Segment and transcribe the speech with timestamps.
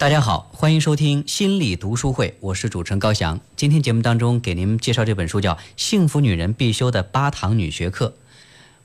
[0.00, 3.38] 大家好，欢迎收听心理读书会，我是主持人高翔。
[3.54, 8.06] 今天节目当中给您介绍这本书叫《幸福女人必修的八堂女学课》。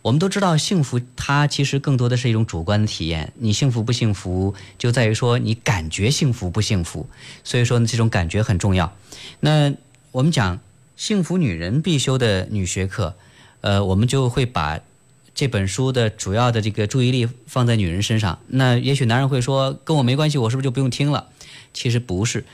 [0.01, 3.31] 我们都知道，幸福它其实更多的是一种主观的体验。
[3.37, 7.07] 你幸福不幸福，就在于说你感觉幸福不幸福。
[7.45, 8.93] 所以说呢，这种感觉很重要。
[9.39, 9.73] 那
[10.11, 10.59] 我们讲
[10.97, 13.15] 幸福女人必修的女学课，
[13.61, 14.81] 呃，我们就会把
[15.35, 18.39] 这本书的主要的这个注意力放在女人身上。
[18.47, 21.27] 那也许男人会说，跟我没关系，我是不是就不用听了？
[21.73, 22.45] 其实不是，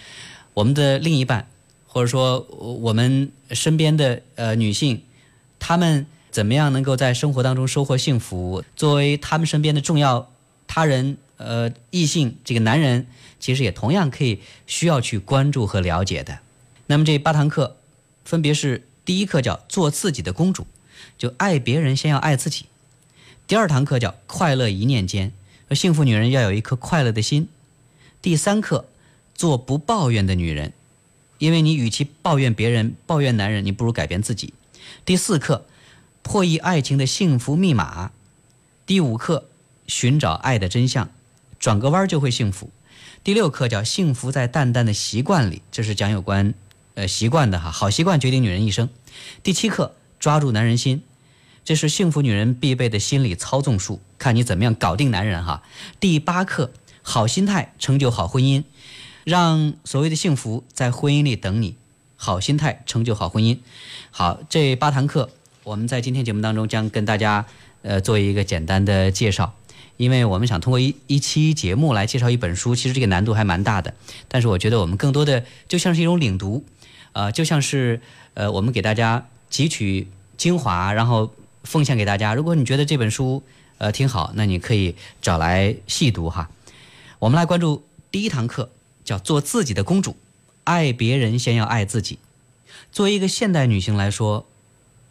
[0.56, 1.47] 我们的另一半，
[1.86, 5.04] 或者说我们身边的呃女性，
[5.59, 8.64] 她们怎么样能够在生活当中收获幸福？
[8.75, 10.32] 作为他们身边的重要
[10.65, 13.06] 他人，呃，异性这个男人，
[13.39, 16.39] 其实也同样可以需要去关注和了解的。
[16.87, 17.78] 那么这八堂课，
[18.25, 20.65] 分别是第一课叫做自己的公主，
[21.18, 22.65] 就爱别人先要爱自己；
[23.51, 25.33] 第二堂课叫快乐一念间，
[25.71, 27.47] 幸福女人要有一颗快乐的心；
[28.21, 28.86] 第三课。
[29.36, 30.71] 做不抱怨的女人，
[31.37, 34.53] 因为你与其抱怨别人、抱怨男人，你不如改变自己。
[35.03, 35.66] 第四课，
[36.22, 38.14] 破译爱情的幸福密码。
[38.86, 39.50] 第五课，
[39.86, 41.09] 寻找爱的真相，
[41.59, 42.70] 转个弯就会幸福。
[43.22, 46.54] 第六课叫幸福在淡淡的习惯里，这是讲有关
[46.94, 48.88] 呃习惯的哈，好习惯决定女人一生。
[49.44, 51.04] 第七课，抓住男人心，
[51.64, 55.64] 这是幸福女人必备的心理操纵术，看你怎么样搞定男人哈。
[56.00, 58.64] 第八课，好心态成就好婚姻。
[59.23, 61.76] 让所谓的幸福在婚姻里等你，
[62.16, 63.59] 好心态成就好婚姻。
[64.09, 65.30] 好，这八堂课
[65.64, 67.45] 我们在今天节目当中将跟大家
[67.84, 69.54] 呃做一个简单的介绍，
[69.98, 73.94] 因为我们想通过一一期节目来介绍一本书，其实这个难度还蛮大的。
[74.28, 76.66] 但是我觉得我们更多的就像是一种领读，
[77.14, 78.02] 呃，就像是
[78.34, 81.32] 呃我们给大家汲取精华，然后
[81.64, 82.34] 奉献给大家。
[82.34, 83.44] 如果你觉得这本书
[83.78, 86.50] 呃挺好，那你可以找来细读哈。
[87.20, 88.70] 我们来关注第一堂课。
[89.04, 90.16] 叫做自己的公主，
[90.64, 92.20] 爱别人先要爱自己。
[92.92, 94.48] 作为一个现代女性来说，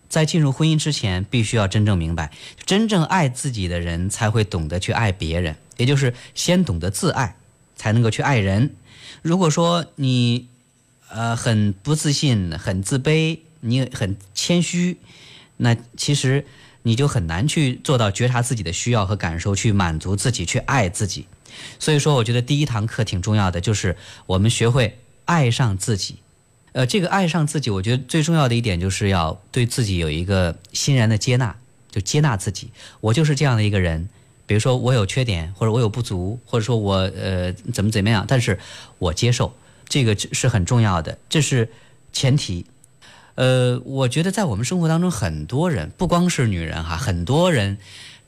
[0.09, 2.31] 在进入婚姻之前，必须要真正明白，
[2.65, 7.37] 真正爱自己的人才会懂得去爱别人，也就是先懂得自爱，
[7.75, 8.77] 才能够去爱人。
[9.23, 10.47] 如果说你，
[11.09, 14.99] 呃，很不自信、很自卑，你很谦虚，
[15.63, 16.45] 那其实
[16.83, 21.27] 你就很难去做到觉察自己的需要和感受，去满足自己，去爱自己。
[21.79, 26.17] 所以说，我觉得第一堂课挺重要的，就是我们学会爱上自己。
[26.73, 31.55] 呃，这个爱上自己，我觉得最重要的一点就是要对自己有一个欣然的接纳，
[31.91, 32.71] 就接纳自己。
[33.01, 34.09] 我就是这样的一个人，
[34.47, 38.59] 比如说我有缺点，或者我有不足，或者说我呃怎么怎么样，但是
[38.99, 39.55] 我接受，
[39.89, 41.69] 这个是很重要的，这是
[42.13, 42.65] 前提。
[43.35, 47.79] 呃，我觉得在我们生活当中，很多人不光是女人哈，很多人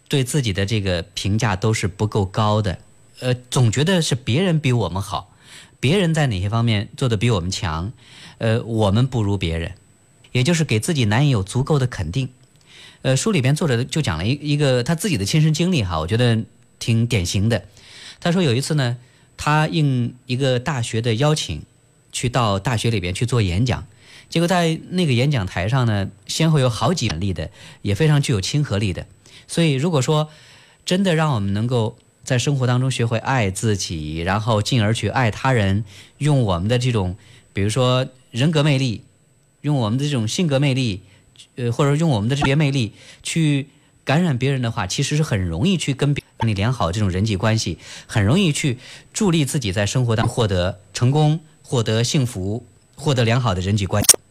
[0.09, 2.79] 对自己的这个评价都是不够高的。
[3.21, 5.35] 呃，总觉得是别人比我们好，
[5.79, 7.93] 别人在哪些方面做的比我们强，
[8.39, 9.73] 呃，我们不如别人，
[10.33, 12.31] 也就是给自己难以有足够的肯定。
[13.03, 16.45] 呃，书里边作者就讲了一一个他自己的亲身经历哈，我觉得
[16.79, 17.65] 挺典型的。
[18.21, 18.97] 他说有一次呢，
[19.37, 21.63] 他应一个大学的邀请，
[22.13, 23.87] 去到大学里边去做演讲，
[24.33, 29.07] 结果在那个演讲台上呢，先后有好几例的，也非常具有亲和力的。
[29.47, 30.29] 所以如果说
[30.85, 31.97] 真的让我们能够。
[32.25, 35.85] 在生活当中学会爱自己，然后进而去爱他人，
[36.19, 37.17] 用我们的这种，
[37.53, 39.03] 比如说人格魅力，
[39.63, 41.03] 用我们的这种性格魅力，
[41.57, 42.93] 呃，或者用我们的这些魅力
[43.25, 43.67] 去
[44.05, 48.79] 感染别人的话，其实是很容易去跟别人立良好这种人际关系，很容易去
[49.13, 54.22] 助力自己在生活当中获得成功、获得幸福、获得良好的人际关系。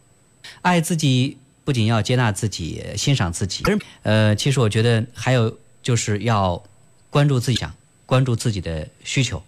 [0.62, 3.62] 爱自己不仅要接纳自己、欣赏自己，
[4.02, 6.62] 呃，其实我觉得还有就是要
[7.10, 7.72] 关注自己想。
[8.04, 9.42] 关注自己的需求，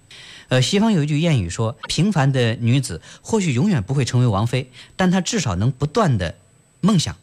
[0.49, 6.37] 呃，西方有一句谚语说：“平凡的女子或许永远不会成为王妃，但她至少能不断的
[6.81, 7.15] 梦想。”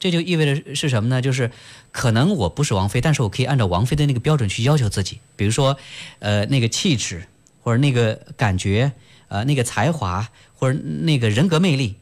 [0.00, 1.20] 这就意味着是什么呢？
[1.20, 1.50] 就是
[1.92, 5.76] 可能我不是王妃，但是我可以按照王妃的那个标准去要求自己，比如说，
[6.20, 7.26] 呃，那个气质
[7.60, 8.92] 或者那个感觉，
[9.28, 11.96] 呃，那个才华或者那个人格魅力。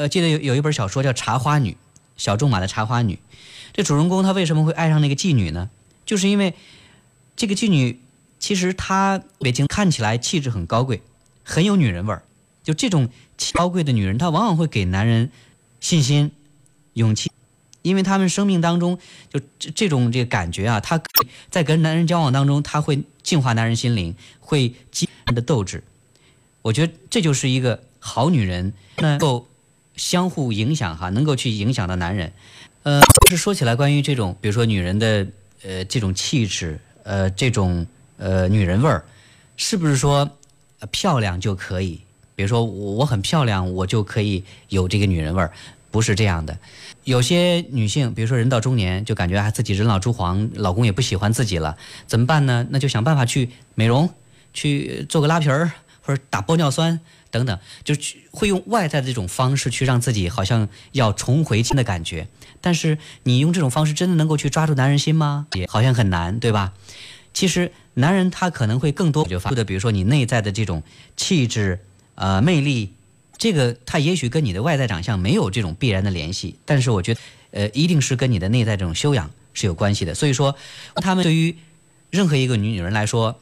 [0.00, 1.72] 呃，记得有有一本小说叫《茶花女》，
[2.16, 3.14] 小仲马的《茶花女》，
[3.72, 5.70] 这主人公他为什么会爱上那个妓女呢？
[6.04, 6.54] 就是因为。
[7.36, 7.98] 这个妓女
[8.38, 11.00] 其实她北京看起来气质很高贵，
[11.42, 12.22] 很有女人味儿。
[12.62, 13.08] 就这种
[13.54, 15.30] 高贵的女人，她往往会给男人
[15.80, 16.32] 信心、
[16.92, 17.32] 勇气，
[17.80, 18.98] 因为他们生命当中
[19.32, 21.00] 就这这种这个感觉啊，她
[21.48, 25.82] 在跟男人交往当中，她会净化男人心灵，会激人的斗志。
[26.60, 29.48] 我觉得这就是一个好女人能够
[30.00, 32.32] 相互影响哈，能够去影响到男人。
[32.84, 35.26] 呃，就是说起来关于这种，比如说女人的
[35.62, 36.80] 呃这种气质。
[37.02, 37.86] 呃，这种
[38.18, 39.02] 呃女人味儿，
[39.56, 40.30] 是不是说
[40.90, 41.98] 漂亮就可以，
[42.36, 45.50] 比如说我我很漂亮，我就可以有这个女人味儿，
[45.90, 46.56] 不是这样的。
[47.04, 51.76] 有些女性，比如说人到中年，就感觉啊自己人老珠黄，老公也不喜欢自己了，
[52.06, 52.66] 怎么办呢？
[52.70, 54.10] 那就想办法去美容，
[54.52, 57.00] 去做个拉皮儿，或者打玻尿酸
[57.30, 62.28] 等等，就去会用外在的这种方式去让自己好像要重回的感觉。
[62.60, 65.46] 但是你用这种方式真的能够去抓住男人心吗？
[65.54, 66.72] 也好像很难，对吧？
[67.32, 70.82] 其实男人他可能会更多发的，比如说你内在的这种
[71.16, 71.80] 气质、
[72.14, 72.94] 呃魅力。
[73.38, 77.20] 这个他也许跟你的外在长相没有这种必然的联系，但是我觉得，
[77.52, 80.14] 呃，一定是跟你的内在这种修养是有关系的。
[80.14, 80.54] 所以说，
[80.96, 81.56] 他们对于
[82.10, 83.40] 任何一个女女人来说，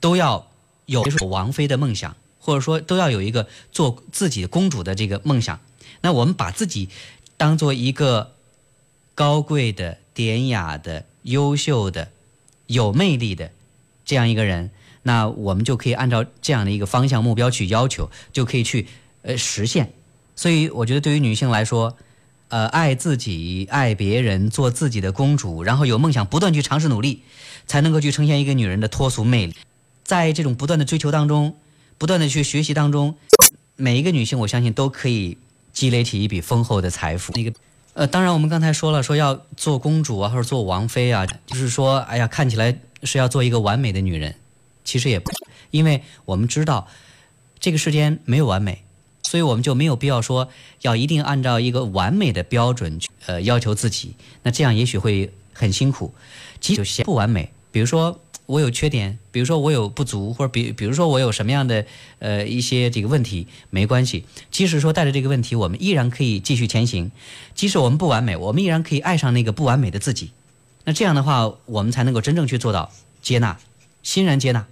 [0.00, 0.48] 都要
[0.86, 5.58] 有王菲的梦想，或者说都要有一个做自己的公主的这个梦想。
[6.00, 6.88] 那我们把自己
[7.36, 8.32] 当做一个
[9.16, 12.08] 高贵的、典雅的、优秀的、
[12.68, 13.50] 有魅力的
[14.04, 14.70] 这样一个人，
[15.02, 18.86] 那我们就可以按照这样的一个方向目标去要求，就可以去。
[19.22, 19.92] 呃，实现，
[20.36, 21.96] 所以我觉得对于女性来说，
[22.46, 27.22] 呃，爱自己，爱别人，做自己的公主，然后有梦想，不断去尝试努力，
[27.66, 29.56] 才能够去呈现一个女人的脱俗魅力。
[30.04, 31.56] 在这种不断的追求当中，
[31.98, 33.14] 不断的去学习当中，
[33.76, 35.38] 每一个女性，我相信都可以
[35.72, 37.32] 积累起一笔丰厚的财富。
[37.34, 37.52] 那个，
[37.94, 44.34] 呃，当然我们刚才说了，说要做公主啊，或者做王妃啊，就是说，哎呀，看起来是要做一个完美的女人，
[44.84, 45.30] 其实也不，
[45.70, 46.88] 因为我们知道，
[47.58, 48.82] 这个世间没有完美。
[49.22, 50.48] 所以我们就没有必要说
[50.82, 54.14] 要一定按照一个完美的标准去呃要求自己，
[54.44, 56.14] 那这样也许会很辛苦。
[56.60, 61.84] 即使不完美，比如说我有缺点，比如说我有不足，或者比比如说我有什么样的
[62.20, 64.24] 呃一些这个问题，没关系。
[64.50, 67.10] 即使说带着这个问题，我们依然可以继续前行。
[67.54, 70.30] 即使我们不完美，我们依然可以爱上那个不完美的自己。
[70.84, 72.90] 那这样的话，我们才能够真正去做到
[73.20, 73.58] 接纳，
[74.02, 74.66] 欣然接纳。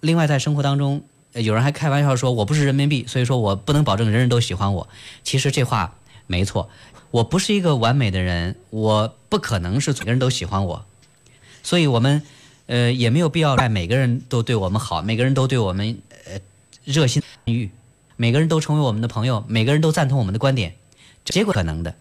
[0.00, 1.02] 另外，在生活当中。
[1.34, 4.86] 有人还开玩笑说：“我不是人民币，所以说我不能保证人人都喜欢我。”
[5.24, 5.96] 其实这话
[6.26, 6.68] 没错，
[7.10, 10.84] 我不是一个完美的人，我不可能是每个人都喜欢我。
[11.62, 12.20] 所以，我们
[12.72, 16.40] 呃也没有必要在每个人都对我们好，每个人都对我们呃
[16.84, 17.68] 热心欲，
[18.16, 20.74] 每个人都成为我们的朋友，每个人都赞同我们的观点，
[21.22, 21.94] 结果可能的。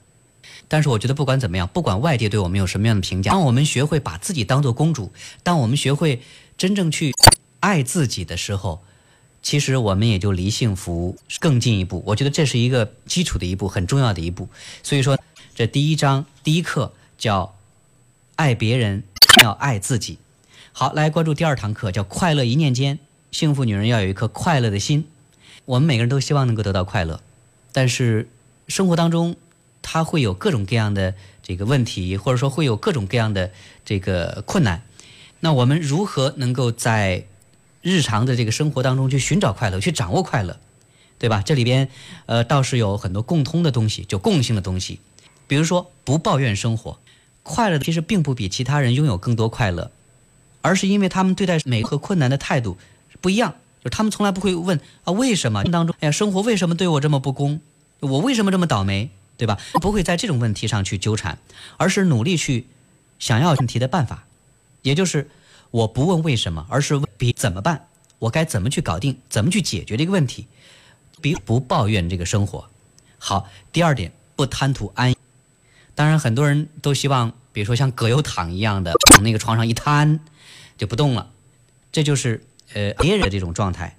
[0.70, 5.12] 但是，我觉得不管怎么样，不管外界对我们有什么样的评价，当我们学会把自己当做公主，
[5.44, 6.22] 当我们学会
[6.58, 7.12] 真正去
[7.60, 8.82] 爱自己的时候。
[9.44, 14.48] 其实我们也就离幸福更进一步，我觉得这是一个基础的一步，很重要的一步。
[14.84, 15.18] 所以说，
[15.56, 17.56] 这第一章第一课叫
[18.36, 19.02] 爱别人，
[19.42, 20.20] 要爱自己。
[20.74, 22.98] 好，来关注第二堂课，叫快乐一念间。
[23.30, 25.06] 幸福女人要有一颗快乐的心。
[25.66, 27.22] 我们每个人都希望能够得到快乐，
[27.74, 28.30] 但是
[28.70, 29.36] 生活当中
[29.82, 31.14] 它会有各种各样的
[31.44, 33.52] 这个问题，或者说会有各种各样的
[33.84, 34.84] 这个困难。
[35.42, 37.26] 那我们如何能够在
[37.82, 40.58] 日常的这个生活当中去寻找快乐，去掌握快乐，
[41.20, 41.44] 对吧？
[41.46, 41.90] 这里边，
[42.28, 45.02] 呃，倒是有很多共通的东西，就共性的东西。
[45.48, 46.98] 比如说，不抱怨生活，
[47.44, 49.92] 快乐其实并不比其他人拥有更多快乐，
[50.62, 52.78] 而是因为他们对待每个困难的态度
[53.19, 53.56] 不一样。
[53.80, 57.60] 就是他们从来不会问啊，为什么当中，哎呀，生活为什么对我这么不公？
[58.00, 59.10] 我为什么这么倒霉？
[59.38, 59.58] 对吧？
[59.81, 61.40] 不会在这种问题上去纠缠，
[61.78, 62.68] 而是努力去
[63.18, 64.25] 想要问题的办法，
[64.81, 65.30] 也就是。
[65.72, 67.88] 我不问为什么，而是问比怎么办，
[68.19, 70.46] 我该怎么去搞定，怎么去解决这个问题，
[71.22, 72.68] 比不抱怨这个生活。
[73.18, 75.15] 好，第二点，不贪图安逸。
[75.96, 80.20] 当然，很多人都希望，比如说像葛优躺一样的，往那个床上一瘫，
[80.82, 81.30] 就不动了。
[81.92, 83.96] 这就是呃别人的这种状态。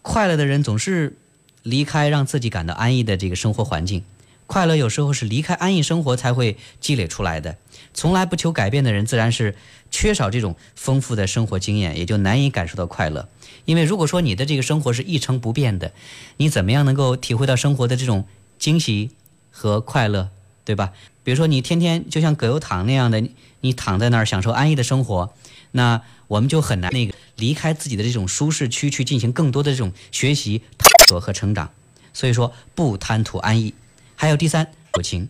[0.00, 1.18] 快乐的人总是
[1.62, 4.02] 离开让自己感到安逸的这个生活环境。
[4.46, 7.58] 快乐有时候是离开安逸生活才会积累出来的。
[7.92, 9.56] 从来不求改变的人，自然是
[9.90, 13.28] 缺少这种丰富的生活经验，也就难以感受到快乐。
[13.66, 15.92] 因为如果说你的这个生活是一成不变的，
[16.38, 18.24] 你怎么样能够体会到生活的这种
[18.58, 19.10] 惊喜
[19.50, 20.30] 和快乐，
[20.64, 20.92] 对吧？
[21.24, 23.28] 比如说你天天就像葛优躺那样的，
[23.60, 25.34] 你躺在那儿享受安逸的生活，
[25.72, 31.70] 那我们就很难那个离开自己的这种舒适区去进行更多的这种学习、探索和成长。
[32.12, 33.74] 所以说，不贪图安逸。
[34.14, 35.28] 还有第三，友情，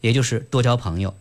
[0.00, 1.16] 也就是多交朋友。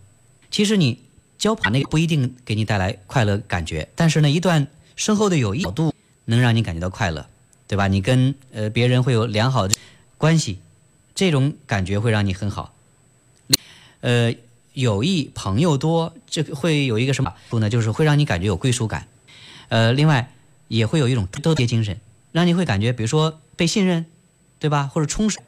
[0.51, 0.99] 其实你
[1.37, 5.93] 交朋友不一定给你带来快乐感觉，但是呢，一段深厚的友谊度
[6.25, 7.27] 能让你感觉到快乐，
[7.67, 7.87] 对吧？
[7.87, 9.75] 你跟呃别人会有良好的
[10.17, 10.59] 关系，
[11.15, 12.75] 这种感觉会让你很好。
[14.01, 14.33] 呃，
[14.79, 17.69] 友谊朋友多，这个会有一个什么不呢？
[17.69, 19.07] 就是会让你感觉有归属感。
[19.67, 20.31] 呃，另外
[20.69, 21.99] 也会有一种多结精神，
[22.31, 24.05] 让你会感觉，比如说被信任，
[24.57, 24.89] 对吧？
[24.91, 25.39] 或者充实，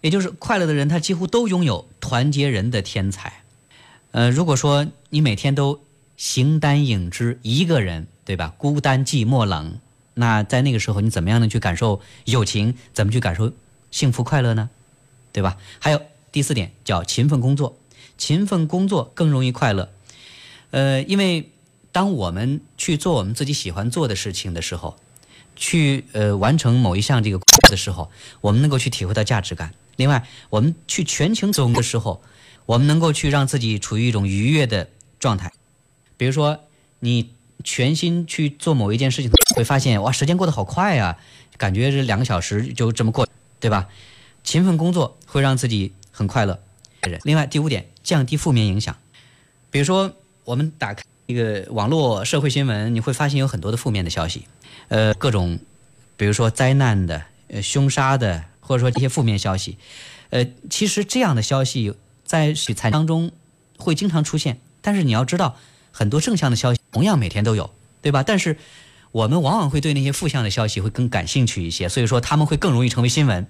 [0.00, 3.44] 也就是快乐的人，他几乎都拥有团结人的天才。
[4.10, 5.80] 呃，如果说你每天都
[6.16, 8.52] 形单影只一个人，对吧？
[8.58, 9.78] 孤单寂寞冷，
[10.14, 12.74] 那在那个时候，你怎么样能去感受友情？
[12.92, 13.52] 怎么去感受
[13.92, 14.70] 幸福快乐呢？
[15.32, 15.56] 对吧？
[15.78, 16.00] 还有
[16.32, 17.76] 第四点叫勤奋工作，
[18.18, 19.90] 勤奋工作更容易快乐。
[20.70, 21.50] 呃，因为
[21.92, 24.96] 当我们去做我们自己喜欢做的事情的时候，
[25.54, 29.72] 去呃完成某一项这个工作的时候，我们能够去体会到价值感。
[29.96, 32.20] 另外，我们去全情走的时候，
[32.66, 35.52] 我们能够去让自己处于一种愉悦的状态。
[36.18, 36.60] 比如说，
[37.00, 37.30] 你
[37.64, 41.16] 全心去做某一件事情，会发现哇，时间过得好快呀，
[41.56, 43.26] 感觉这两个小时就这么过，
[43.58, 43.88] 对吧？
[44.44, 46.60] 勤奋工作会让自己很快乐。
[47.24, 48.96] 另外，第五点，降低负面影响。
[49.70, 54.46] 比如说，我们打开一个网络社会新闻，你会发现有很多的负面的消息，
[54.88, 55.58] 呃，各种，
[56.16, 58.44] 比如说灾难的、呃凶杀的。
[58.68, 59.78] 或者说这些负面消息，
[60.30, 61.94] 呃，其实这样的消息
[62.24, 63.30] 在取材当中
[63.78, 65.54] 会经常出现，但是你要知道，
[65.92, 67.72] 很多正向的消息同样每天都有，
[68.02, 68.24] 对吧？
[68.24, 68.58] 但是
[69.12, 73.46] 我们往往会对那些负向的消息会更感兴趣一些，所以说他们会更容易成为新闻。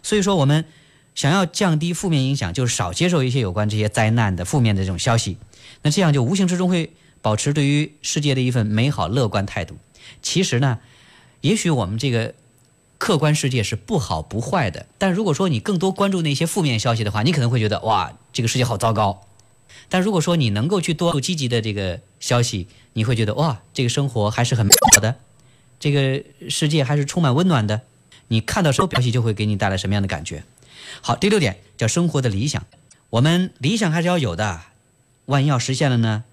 [0.00, 0.64] 所以说我们
[1.14, 5.38] 想要降低负面影响，就是少接受一些有关这些灾难的负面的这种消息，
[5.82, 9.76] 那这样就无形之中会保持对于世界的一份美好乐观态度。
[10.20, 10.78] 其实呢，
[11.40, 12.34] 也许我们这个。
[12.98, 19.26] 客观世界是不好不坏的，但如果说你更多关注那些负面消息的话，你可能会觉得哇，这个世界好糟糕。
[19.88, 25.16] 但如果说你能够去多积极的这个消息，你会觉得哇，这个生活还是很美好的，
[25.80, 27.80] 这个世界还是充满温暖的。
[28.28, 30.44] 你看到什么消息就会给你带来什么样的感觉？
[31.00, 32.66] 好，第六点叫生活的理想，
[33.10, 34.60] 我们理想还是要有的，
[35.26, 36.24] 万一要实现了呢？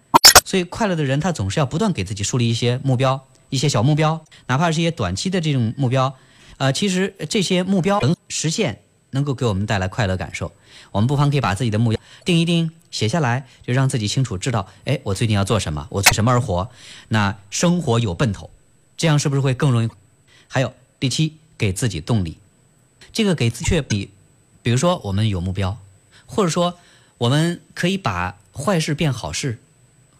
[0.44, 6.16] 所以快乐的人他总是要不断给自己树立一些目标，一些小目标，哪怕是一些短期的这种目标。
[6.58, 10.52] 呃，其实这些目标能实现，能够给我们带来快乐感受。
[10.92, 16.70] 我们不妨可以把自己的目标定一定，写下来，就让自己清楚知道，哎，我最近要做什么，我为什么而活？
[17.08, 18.50] 那生活有奔头，
[18.98, 19.90] 这样是不是会更容易？
[20.48, 22.38] 还有第七，给自己动力。
[23.14, 24.10] 这个给自确比，
[24.70, 25.80] 比如说我们有目标，
[26.28, 26.78] 或者说
[27.18, 29.58] 我们可以把坏事变好事。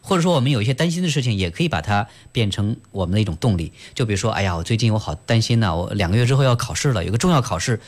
[0.02, 3.72] 或者说，我们有一些担心的事情，也可以把它变成我们的一种动力。
[3.94, 7.80] 就比如说，哎呀，我最近我好担心呐，我两个月之后要考试了，有个重要考试，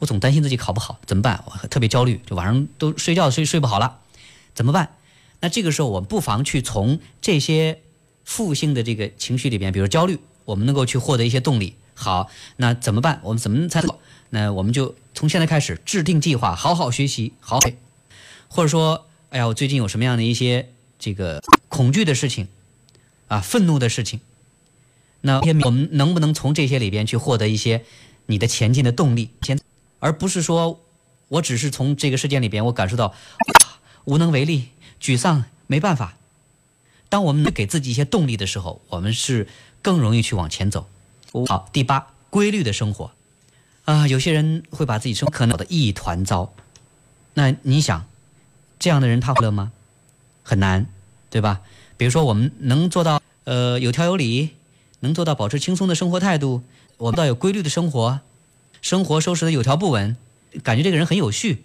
[0.00, 1.44] 我总担心自己考不好，怎么办？
[1.46, 3.98] 我特别焦虑，就晚上都睡觉睡睡不好了，
[4.54, 4.96] 怎么办？
[5.38, 7.78] 那这个时候，我们不妨去从这些
[8.24, 11.76] 负性的这个情绪里边，比如焦虑，我们能够去获得一些动力。
[11.94, 13.20] 好，那怎么办？
[13.22, 13.90] 我们怎么才能？
[14.30, 17.58] 那我们就从现在开始制定计划，好好学习，好。
[18.48, 21.42] 或者说，哎呀，我最近有什么样的一些这个。
[21.68, 22.48] 恐惧的事情，
[23.28, 24.20] 啊，愤怒的事情，
[25.20, 27.84] 那我们能不能从这些里边去获得一些
[28.24, 29.30] 你的前进的动力？
[29.42, 29.60] 前，
[30.00, 30.80] 而不是说
[31.28, 33.14] 我只是从这个事件里边我感受到
[34.06, 34.70] 无能为力、
[35.00, 36.16] 沮丧、没办法。
[37.10, 39.46] 当我们给自己一些动力的时候，我们是
[39.82, 40.88] 更容易去往前走。
[41.46, 43.12] 好，第八，规律的生活
[43.88, 46.52] 啊，有些人会把自己生活可能的一团糟。
[47.32, 48.04] 那你想，
[48.78, 49.72] 这样的人他快乐吗？
[50.42, 50.86] 很难。
[51.30, 51.60] 对吧？
[51.98, 54.50] 比如说，我们能做到呃有条有理，
[55.00, 56.62] 能做到保持轻松的生活态度，
[56.96, 58.20] 我们到有规律的生活，
[58.80, 60.16] 生活收拾的有条不紊，
[60.62, 61.64] 感觉这个人很有序，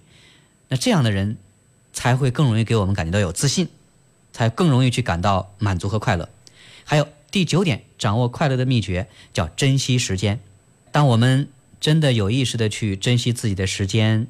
[0.68, 1.38] 那这样的人
[1.94, 3.70] 才会更容易给我们感觉到有自信，
[4.34, 6.27] 才更容易去感到满足和快乐。
[6.84, 10.42] 还有第九点，掌握快乐的秘诀叫珍惜时间。
[10.92, 11.48] 当我们
[11.84, 14.25] 真的有意识的去珍惜自己的时间。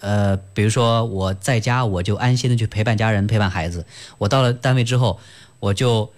[0.00, 3.84] 呃，比如说我在家，我就安心的去陪伴家人、陪伴孩子。
[4.16, 5.20] 我到了单位之后，
[5.60, 6.10] 我就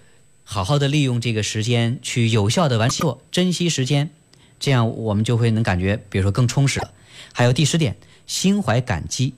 [0.45, 4.11] 好好的利用这个时间去有效的完成工作，珍惜时间，
[4.61, 6.93] 这样我们就会能感觉，比如说更充实了。
[7.33, 9.33] 还有第十点，心怀感激。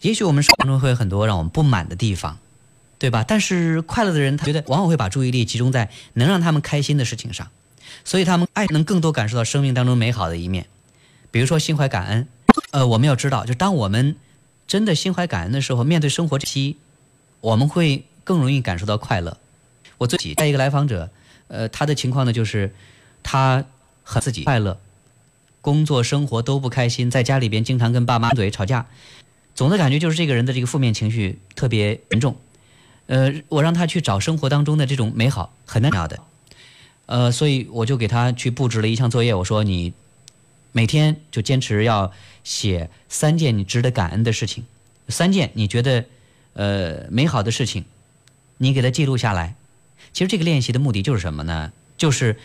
[0.00, 2.38] 也许我们生活中会有很多让我们不满的地方，
[2.98, 3.22] 对吧？
[3.22, 7.50] 但是快乐的人，他觉得往往会把注意力集中在能让他们开心的事情上，
[8.02, 10.66] 所以他们爱能更多感受到生命当中美好的一面。
[11.36, 12.26] 比如说心怀感恩。
[12.70, 14.16] 呃，我们要知道，就当我们
[14.66, 16.78] 真的心怀感恩的时候，面对生活期，
[17.42, 19.36] 我们会更容易感受到快乐。
[19.98, 21.10] 我自己带一个来访者，
[21.48, 22.74] 呃，他的情况呢，就是
[23.22, 23.66] 他
[24.02, 24.80] 很自己快乐，
[25.60, 28.86] 工作生活都不开心，在家里边经常跟爸妈嘴吵架，
[29.54, 32.34] 总的感觉就是这个人的这个负面情绪特别严重。
[33.08, 36.18] 呃，我让他去找生活当中的这种美好，很难找的。
[37.04, 39.92] 呃，所以我就给他去布置了一项作业，我说你。
[40.76, 42.12] 每天就坚持要
[42.44, 44.66] 写三件你值得感恩的事情，
[45.08, 46.04] 三件你觉得
[46.52, 47.86] 呃美好的事情，
[48.58, 49.54] 你给它记录下来。
[50.12, 51.72] 其实这个练习的目的就是什么呢？
[51.96, 52.36] 就是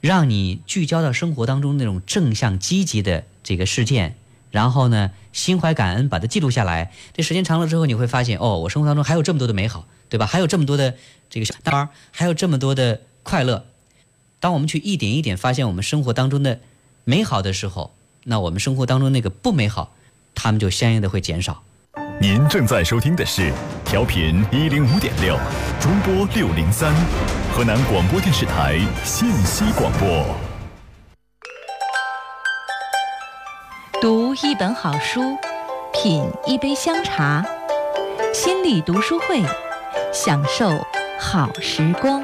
[0.00, 4.16] 让你聚焦到生活当中那种正向积极的这个事件，
[4.50, 6.90] 然后呢心怀感恩，把它记录下来。
[7.12, 10.24] 这时间长了之后，你会发现哦，我生活当中还有这么多的美好，对吧？
[10.24, 10.96] 还有这么多的
[11.28, 13.66] 这个小当然还有这么多的快乐。
[14.40, 16.60] 当我们去一点一点发现我们生活当中的
[17.08, 19.94] 美好的时候，那我们生活当中那个不美好，
[20.34, 21.62] 他们就相应的会减少。
[22.20, 23.50] 您正在收听的是
[23.82, 25.34] 调频一零五点六，
[25.80, 26.92] 中波六零三，
[27.54, 30.26] 河南广播电视台信息广播。
[34.02, 35.34] 读一本好书，
[35.94, 37.42] 品一杯香茶，
[38.34, 39.42] 心理读书会，
[40.12, 40.68] 享受
[41.18, 42.22] 好时光。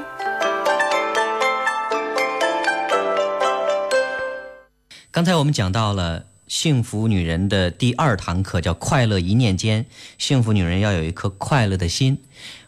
[5.15, 9.87] 刚才我们讲到了幸福女人的第二堂课，叫“快乐一念间”。
[10.19, 12.19] 幸福女人要有一颗快乐的心。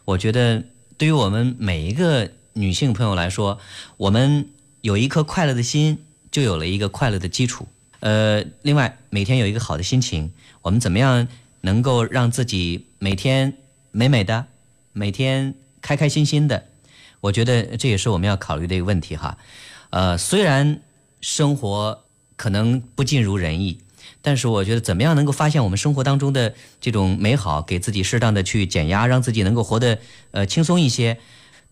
[0.05, 0.63] 我觉得，
[0.97, 3.59] 对于我们每一个女性朋友来说，
[3.97, 4.47] 我们
[4.79, 7.67] 有一颗快乐的心，就有了一个快乐的基础。
[7.99, 11.27] 呃，另外，每天有一个好的心情，我们怎么样
[11.59, 13.57] 能够让自己每天
[13.91, 14.45] 美美的，
[14.93, 16.63] 每天开开心心的？
[17.19, 19.37] 我觉得这也是我们要考虑的一个问题哈。
[19.89, 20.79] 呃，虽然
[21.19, 22.05] 生活。
[22.37, 23.79] 可能不尽如人意，
[24.21, 29.99] 但是我觉得怎么样能够发现我们生活当中的这种美好，给自己适当的去减压，让自己能够活得
[30.31, 31.17] 呃轻松一些。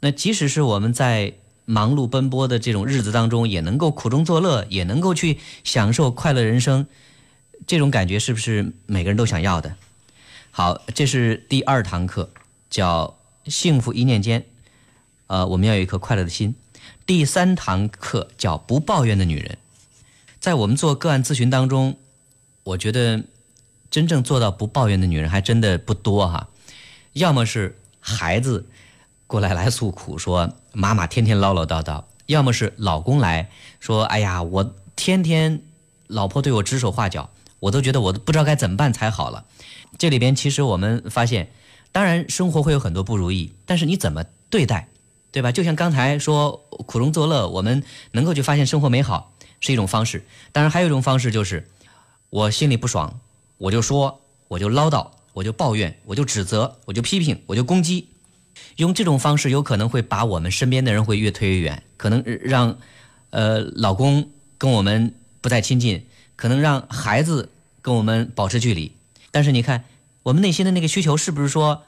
[0.01, 6.87] 那即使是我们在忙碌奔波的这种日子当中，也能够苦中作乐，也能够去享受快乐人生。
[7.65, 9.75] 这种感觉是不是每个人都想要的？
[10.51, 12.29] 好，这是第二堂课，
[12.69, 14.45] 叫幸福一念间。
[15.27, 16.55] 呃，我们要有一颗快乐的心。
[17.05, 19.57] 第三堂课叫不抱怨的女人。
[20.45, 21.97] 在我们做个案咨询当中，
[22.61, 23.23] 我觉得
[23.89, 26.49] 真正做到不抱怨的女人还真的不多哈。
[27.13, 28.69] 要么是孩子
[29.25, 33.49] 过来来诉苦，说妈妈天天唠唠叨叨；要么是老公来
[33.79, 35.63] 说，哎呀，我天天
[36.05, 39.45] 老婆对我指手画脚，我都觉得我都不知道该怎么办才好了。
[39.97, 41.49] 这里边其实我们发现，
[41.91, 44.89] 当然生活会有很多不如意，但是你怎么对待，
[45.31, 45.51] 对吧？
[45.51, 49.31] 就像刚才说苦中作乐，我们能够去发现生活美好。
[49.65, 51.67] 是一种方式，当然还有一种方式就是，
[52.29, 53.19] 我心里不爽，
[53.57, 58.09] 我就说，我就唠叨，我就抱怨，我就指责，我就批评，我就攻击。
[58.75, 62.77] 用这种方式有可能会把我们身边的人会越推越远，可能让，
[63.31, 67.49] 呃，老公跟我们不再亲近，可能让孩子
[67.81, 68.91] 跟我们保持距离。
[69.31, 69.85] 但是你看，
[70.21, 71.81] 我们内心的那个需求是不是说，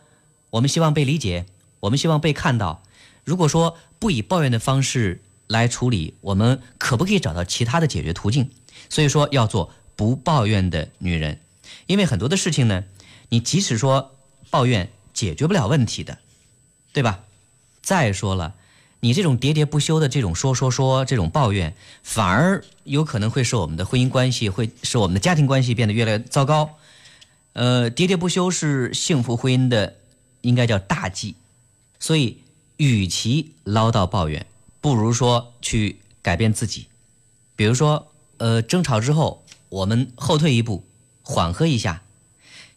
[0.49, 1.45] 我们希望被理解，
[1.81, 2.81] 我们希望被看到？
[3.23, 5.21] 如果说不以抱怨的方式。
[5.47, 8.49] 来处理，我们可不可以找到其他的解决途径？
[8.89, 11.39] 所以说要做不抱怨的女人，
[11.87, 12.83] 因为很多的事情呢，
[13.29, 14.15] 你即使说
[14.49, 16.19] 抱怨解决不了问题的，
[16.93, 17.23] 对吧？
[17.81, 18.55] 再说了，
[18.99, 26.77] 你这种喋喋不休的这种说说说这种抱怨，反而有可能会使我们的婚姻关系，会使我们的家庭关系变得越来越糟糕。
[27.53, 29.95] 呃，喋喋不休是幸福婚姻的
[30.41, 31.35] 应该叫大忌，
[31.99, 32.39] 所以
[32.75, 34.45] 与其唠叨抱怨。
[34.87, 36.87] 不如说去改变自己，
[37.57, 40.85] 比如说，呃，争吵之后，我们后退一步，
[41.23, 42.03] 缓和一下。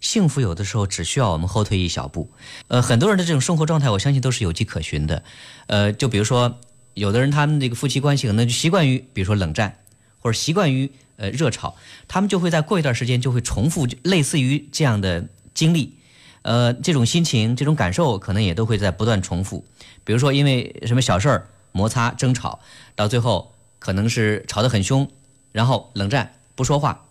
[0.00, 2.28] 幸福有的时候只需要我们后退一小步。
[2.66, 5.22] 呃，很多人的这种生活状态，我相信都是有迹可循的。
[5.68, 6.58] 呃，就比如说，
[6.94, 9.78] 有的人他们这个夫妻关系可能就习惯于，比如说冷战，
[10.18, 11.76] 或者习惯于呃热吵，
[12.08, 15.94] 他们就会在过一段时间就会重复类似于这样的经历。
[16.42, 19.64] 呃，这种心情、这种感受可能也都会在不断重复。
[20.02, 21.46] 比如说，因为什么小事儿。
[21.72, 22.61] 摩擦、争吵，
[22.94, 25.11] 到最后可能是吵得很凶，
[25.52, 27.06] 然后冷战不说话。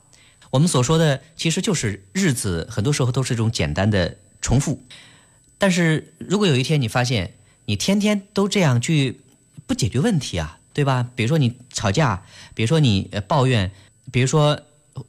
[0.52, 4.82] 我们所说的其实就是日子，很多时候都是一种简单的重复。
[5.58, 9.22] 但是如果有一天你发现你天天都这样去
[9.68, 11.10] 不解决问题啊，对吧？
[11.16, 12.24] 比如说你吵架，
[12.56, 13.72] 比如说你抱怨，
[14.12, 14.62] 比如说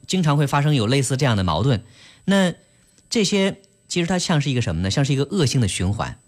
[0.05, 1.83] 经常会发生有类似这样的矛盾，
[2.25, 2.53] 那
[3.09, 4.91] 这些其实它像是一个什么呢？
[4.91, 6.19] 像是一个恶性的循环。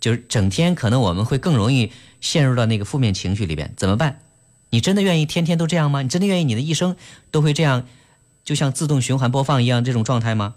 [0.00, 4.20] 就是整天可能我们会更容易陷入到那个负面情绪里边，怎么办？
[4.70, 6.02] 你真的愿意天天都这样吗？
[6.02, 6.96] 你真的愿意你的一生
[7.30, 7.86] 都会这样，
[8.44, 10.54] 就像自动循环播放一样这种状态吗？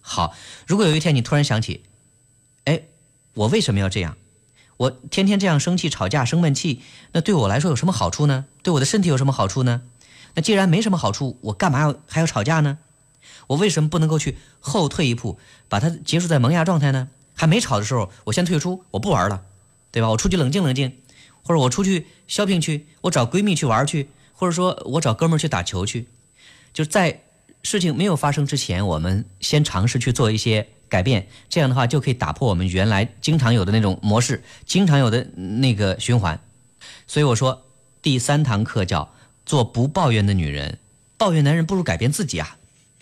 [0.00, 0.34] 好，
[0.66, 1.82] 如果有一天你突然想起，
[2.64, 2.82] 哎，
[3.34, 4.16] 我为什么要这样？
[4.76, 8.46] 我天天这样生气、吵架、生闷气，那对我来说有什么好处呢？
[8.62, 9.82] 对我的身体有什么好处呢？
[10.34, 12.78] 那既然没什么好处，我干嘛要还要吵架呢？
[13.48, 15.38] 我为什么不能够去后退一步，
[15.68, 17.08] 把它结束在萌芽状态呢？
[17.38, 19.44] 还没吵的时候，我先退出，我不玩了，
[19.92, 20.10] 对吧？
[20.10, 20.98] 我出去冷静冷静，
[21.44, 26.08] 或者我出去 shopping 去，我找闺蜜去玩去，或者说我找哥们儿去打球去，
[26.74, 27.22] 就在
[27.62, 36.40] 事情没有发生之前，我们先尝试去做一些改变，这样的话就可以打破我们原来经常有的那种模式，经常有的那个循环。
[37.06, 37.62] 所以我说，
[38.02, 39.14] 第三堂课叫
[39.46, 40.80] 做不抱怨的女人，
[41.16, 42.56] 抱怨男人不如改变自己啊！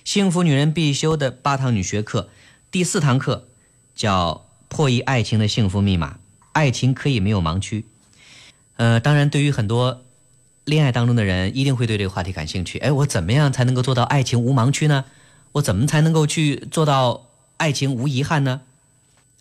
[0.04, 2.28] 幸福女人必修的八堂女学课，
[2.70, 3.48] 第四堂课。
[3.96, 6.18] 叫破译爱情的幸福密码，
[6.52, 7.84] 爱情可以没有盲区。
[8.76, 10.04] 呃，当然，对于很多
[10.64, 12.78] 恋爱当中的人，一定会对这个话题感兴趣。
[12.78, 15.06] 哎，我怎么样才能够做到爱情无盲区呢？
[15.52, 18.60] 我怎么才能够去做到爱情无遗憾呢？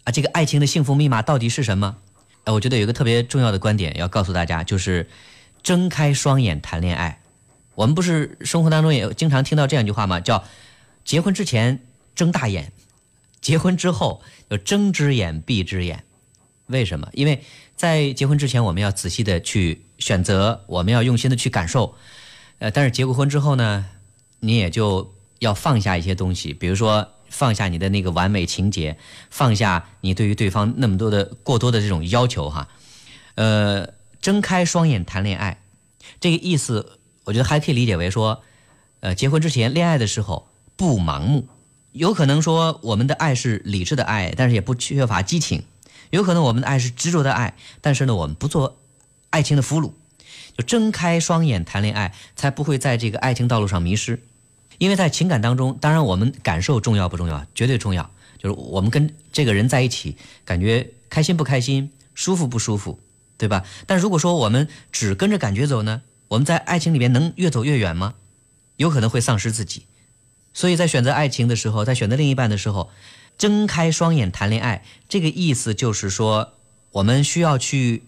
[0.05, 1.97] 啊，这个爱情的幸福密码到底是什么？
[2.45, 5.09] 哎，我觉得有一个特别重要的观点要告诉大家，就是
[5.61, 7.19] 睁开双眼谈恋爱。
[7.73, 10.21] 我们不是生活当中也经常听到这样一句话吗？
[10.21, 10.45] 叫
[11.03, 11.81] 结婚之前
[12.15, 12.71] 睁大眼，
[13.41, 16.03] 结婚之后要睁只眼闭只眼。
[16.67, 17.07] 为什么？
[17.13, 17.43] 因为
[17.75, 21.95] 在结婚之前，我们要仔细的去选择，我们要用心的去感受。
[22.59, 23.85] 呃，但是结过婚之后呢，
[24.39, 28.97] 你也就要放下一些东西，比如说放下你的那个完美情节，
[29.29, 32.67] 放下你对于对方那么多的过多的这种要求哈。
[33.35, 35.61] 呃，睁开双眼谈恋爱，
[36.19, 36.99] 这个意思。
[37.25, 38.43] 我觉得还可以理解为说，
[38.99, 41.47] 呃，结婚之前恋爱的时候不盲目，
[41.95, 45.61] 有可能说我们的爱是理智的爱，但是也不缺乏激情；
[46.09, 48.77] 有可能我们的爱是执着的爱，但是呢，我们不做
[49.29, 49.93] 爱情的俘虏，
[50.57, 54.21] 就睁开双眼谈恋爱，才不会在这个爱情道路上迷失。
[54.77, 57.45] 因为在情感当中，当然我们感受重要不重要？
[57.55, 58.11] 绝对重要。
[58.37, 62.99] 就是我们跟这个人在一起，感觉开心不开心，舒服不舒服，
[63.37, 63.63] 对吧？
[63.87, 66.01] 但如果说我们只跟着感觉走呢？
[66.27, 68.15] 我们在爱情里面能越走越远吗？
[68.75, 69.85] 有可能会丧失自己，
[70.55, 72.89] 所以在选择爱情的时候，在选择另一半的时候，
[73.37, 76.53] 睁开双眼谈恋爱，这个意思就是说，
[76.91, 78.03] 我们需要去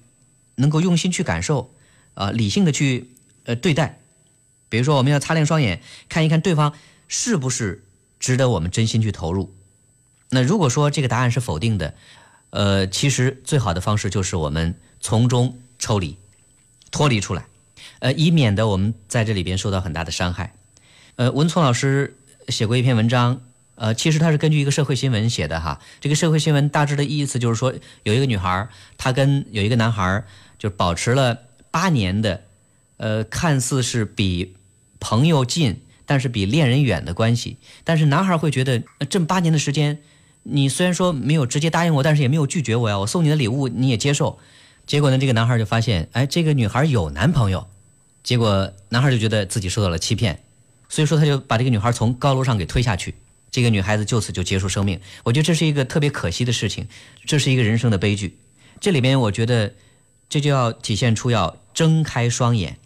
[0.55, 1.73] 能够用心去感受，
[2.13, 3.11] 啊，理性的去
[3.43, 3.99] 呃对待。
[4.69, 6.73] 比如说，我们要擦亮双眼，看一看对方
[7.09, 7.83] 是不是
[8.17, 9.53] 值得我们真心去投入。
[10.29, 11.93] 那如果说这个答案是否定的，
[12.51, 16.17] 呃，其实最好的方式就是我们从中抽离，
[16.91, 17.45] 脱离出来。
[17.99, 20.53] 呃，以免的我们在这里边受到很大的伤害。
[21.17, 23.41] 呃，文聪老师写过一篇文章，
[23.75, 25.79] 呃，其实他是根据一个社会新闻写的哈。
[25.99, 30.23] 这个社会新闻大致的意思就是说，有一个女孩，她跟有一个男孩
[30.57, 31.39] 就保持了
[31.71, 32.43] 八年的，
[32.97, 34.55] 呃，看似是比
[34.99, 37.57] 朋友近，但是比恋人远的关系。
[37.83, 39.99] 但是男孩会觉得，这八年的时间，
[40.43, 44.39] 你虽然说没有直接答应我，但是也没有拒绝我呀，我送你的礼物你也接受。
[44.85, 47.67] 结果呢，这个男孩就发现，哎，这个女孩有男朋友。
[48.23, 50.41] 结果男孩就觉得自己受到了欺骗，
[50.89, 53.15] 所以说他就把这个女孩从高楼上给推下去，
[53.51, 54.99] 这个女孩子就此就结束生命。
[55.23, 56.87] 我觉得这是一个特别可惜的事情，
[57.25, 58.37] 这是一个人生的悲剧。
[58.79, 59.73] 这里边我觉得
[60.29, 62.77] 这就要体现出要睁开双眼，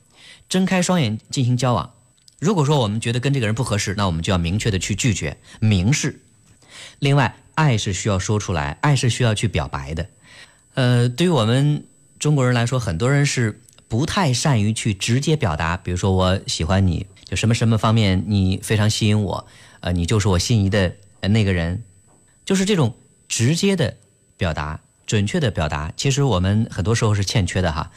[0.50, 1.94] 睁开双眼进行交往。
[2.40, 6.22] 如果说我们觉得跟这个人不合适，那我们就要明确的去拒绝，明示。
[7.00, 10.08] 另外，爱是需要说出来，爱是需要去表白的。
[10.74, 11.86] 呃，对于我们
[12.18, 13.62] 中国人来说，很多人是。
[13.92, 19.48] 不太善于去直接表达，比如说我喜欢你，就什么什么方面你非常吸引我，
[19.80, 21.82] 呃，你就是我心仪的那个人，
[22.44, 22.94] 就是这种
[23.30, 23.96] 直接的
[24.36, 27.90] 表达、准确的表达，其实我们很多时候是欠缺的哈，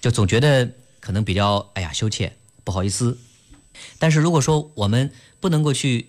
[0.00, 0.68] 就总觉得
[0.98, 2.32] 可能比较哎呀羞怯，
[2.64, 3.16] 不好意思。
[4.00, 6.08] 但是如果说我们不能够去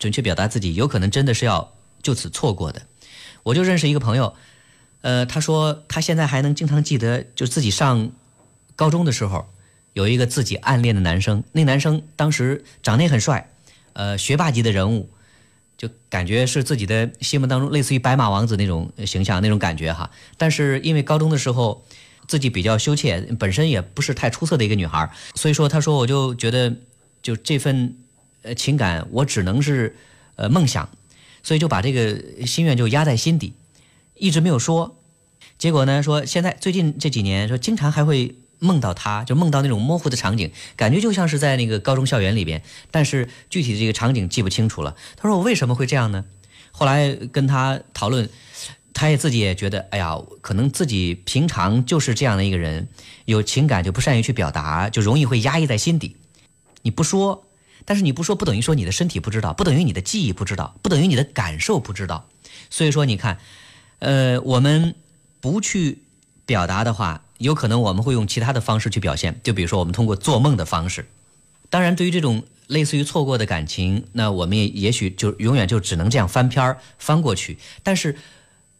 [0.00, 2.82] 准确表达自己，有可能真的是要就此错过的。
[3.44, 4.34] 我就认识一个朋友，
[5.02, 8.10] 呃，他说他现在还能经常记得，就自己上。
[8.76, 9.48] 高中的时候，
[9.98, 13.50] 有一个自己暗恋的男生，那男生当时长得也很帅，
[13.94, 15.10] 呃，学霸级的人物，
[15.76, 20.08] 就感觉是自己的心目当中类似于白马王子那种形象那种感觉哈。
[20.36, 21.84] 但是因为高中的时候
[22.28, 26.76] 自己比较羞怯，本身也不是太出色的一个女孩，所以说他说我就觉得
[27.20, 27.96] 就这份
[28.42, 29.96] 呃情感我只能是
[30.36, 30.88] 呃梦想，
[31.42, 33.52] 所以就把这个心愿就压在心底，
[34.14, 34.96] 一直没有说。
[35.58, 38.36] 结果呢，说现在最近这几年说经常还会。
[38.58, 44.96] 梦到他，就梦到那种模糊的场景，感觉就像是在那个高中校园里边，但是具体的这个场景记不清楚了。
[45.16, 46.24] 他说：“我为什么会这样呢？”
[46.72, 48.28] 后来跟他讨论，
[48.92, 52.88] 他也自己也觉得，哎呀，可能自己平常就是这样的一个人，
[53.24, 56.16] 有情感就不善于去表达，就容易会压抑在心底。
[56.82, 57.46] 你不说，
[57.84, 62.28] 但是你不说不等于说你的身体不知道，不等于你的记忆不知道，不等于你的感受不知道。
[62.70, 63.38] 所以说，你看，
[64.00, 64.94] 呃，我们
[65.40, 66.02] 不去
[66.44, 67.24] 表达的话。
[67.38, 71.06] 有可能我们会用其他的方式去表现，就比如说我们通过做梦的方式。
[71.70, 77.58] 当然，对于这种类似于错过的感情，那我们也也许就永远就只能这样翻篇儿翻过去。
[77.82, 78.16] 但是，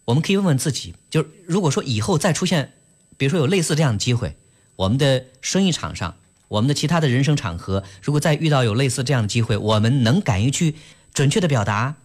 [0.06, 2.72] 我们可以问问自己，就如果说以后再出现，
[3.16, 4.36] 比如说有类似这样的机会，
[4.76, 6.16] 我们的生意场上，
[6.48, 10.74] 我们的其他的人生场合，如果再遇到有类似这样的机会，我们能敢于去
[11.12, 11.96] 准确的表达，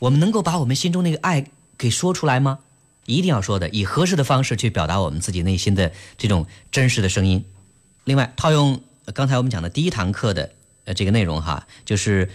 [0.00, 1.46] 我们能够把我们心中那个爱
[1.78, 2.58] 给说出来吗？
[3.06, 7.44] 一定要说的，以合适的方式去表达我们自己内心的这种真实的声音。
[8.04, 8.82] 另外，套用
[9.14, 10.52] 刚才我们讲的第一堂课的
[10.84, 12.30] 呃这个内容哈，就是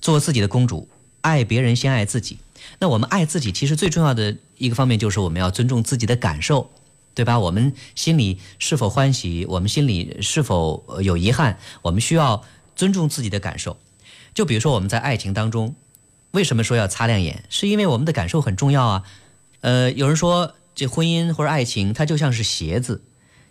[0.00, 0.88] 做自己的公主，
[1.20, 2.38] 爱别人先爱自己。
[2.78, 6.70] 那我们爱自己，其实最重要的一个方面就是我们要尊重自己的感受。
[7.12, 7.40] 对吧？
[7.40, 9.44] 我们心里是否欢喜？
[9.46, 11.58] 我们心里是否有遗憾？
[11.82, 12.44] 我们需要
[12.76, 13.76] 尊重自己的感受。
[14.32, 15.74] 就比如说我们在爱情当中，
[16.30, 17.44] 为什么说要擦亮眼？
[17.50, 19.02] 是因为我们的感受很重要啊。
[19.60, 23.02] 呃，有人说这婚姻或者爱情，它就像是鞋子，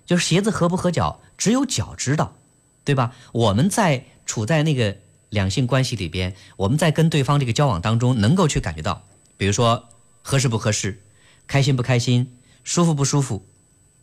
[0.06, 2.36] 就是鞋子合不合脚，只有脚知道，
[2.84, 3.16] 对吧？
[3.32, 4.98] 我们在处在那个
[5.30, 9.04] 两性关系里边，我们在跟对方这个交往当中，能够去感觉到，
[9.38, 9.90] 比如说
[10.22, 11.02] 合适不合适，
[11.46, 13.46] 开心不开心，舒服不舒服。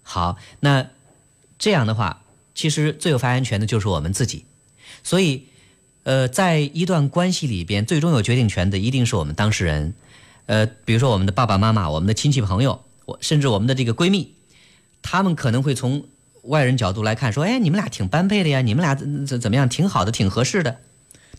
[0.03, 0.89] 好，那
[1.59, 2.23] 这样的话，
[2.55, 4.45] 其实最有发言权的就是我们自己。
[5.03, 5.47] 所以，
[6.05, 9.95] 呃，在一段关系里边，最终有决定权的一定是我们当事人。
[10.47, 14.35] 呃，比如说我们的爸爸妈妈、我们的亲戚朋友，我甚至我们的这个闺蜜，
[15.03, 16.07] 他们可能会从
[16.43, 20.79] 外人角度来看，说：“哎，你们俩挺般配的呀，你们俩怎怎么样，挺好的，挺合适的。”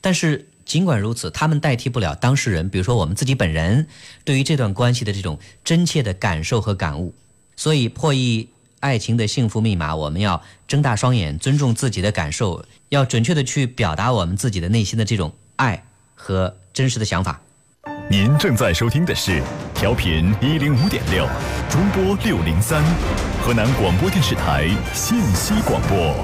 [0.01, 3.87] 但是尽管如此，他们代替不了当事人，比如说我们自己本人
[4.25, 7.15] 对于这段关系的这种真切的感受和感悟。
[7.55, 8.49] 所以，破译
[8.81, 17.41] 爱情的幸福密码，我们要睁大双眼，尊重自己的感受，要准确的去表达我们自己的内心的这种爱和真实的想法。
[18.09, 19.43] 您正在收听的是
[19.75, 21.27] 调频一零五点六，
[21.69, 22.81] 中波六零三，
[23.43, 26.15] 河南广播电视台信息广播。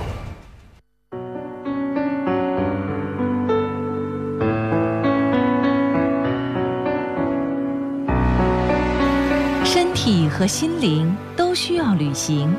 [9.65, 12.55] 身体和心灵都需要旅行，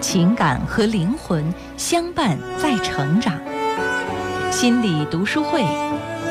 [0.00, 1.44] 情感和灵魂
[1.76, 3.38] 相伴在成长。
[4.50, 5.62] 心理读书会，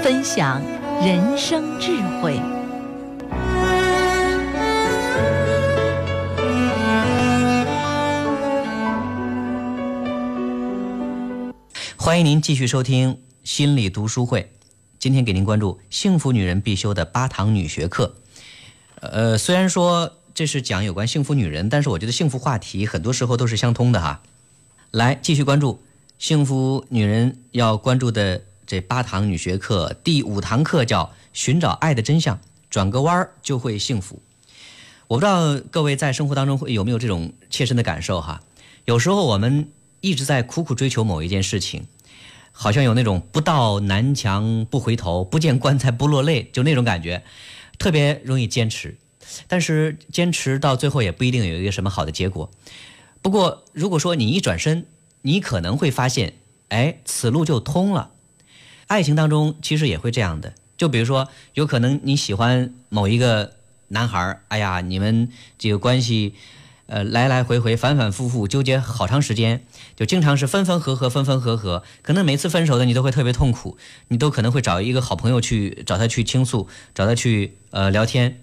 [0.02, 0.60] 分享。
[1.02, 2.40] 人生智慧。
[11.98, 14.52] 欢迎您继续收听心理读书会。
[15.00, 18.16] 今天给您关注幸福女人必修的八堂女学课。
[19.02, 24.22] 呃，虽然说这是讲有关幸福女人，但是我觉得幸福话题很多时候都是相通的哈。
[24.92, 25.82] 来，继续关注
[26.18, 28.44] 幸福女人要关注的。
[28.66, 34.22] 这八堂女学课第五堂课叫“寻找爱的真相”，转个弯儿就会幸福。
[35.08, 38.42] 我不知道各位在生活当中会有没有这种切身的感受哈？
[38.86, 39.70] 有时候我们
[40.02, 41.86] 一直在苦苦追求某一件事情，
[42.52, 47.24] 好像有那种不到南墙不回头，不见棺材不落泪，就那种感觉，
[47.78, 48.98] 特别容易坚持。
[49.48, 52.50] 但是坚持到最后也不一定有一个什么好的结果。
[53.22, 54.86] 不过如果说你一转身，
[55.22, 56.34] 你可能会发现，
[56.70, 58.12] 哎，此路就通了。
[58.94, 63.54] 爱情当中其实也会这样的，就比如说，有可能你喜欢某一个
[63.88, 66.36] 男孩儿，哎呀，你们这个关系，
[66.86, 73.80] 呃，来来回回、反反复复纠结好长时间，就经常是分分合合、分分合合，可能每次分手的你都会特别痛苦，
[74.10, 78.42] 你都可能会找一个好朋友去找他去倾诉，找他去呃聊天，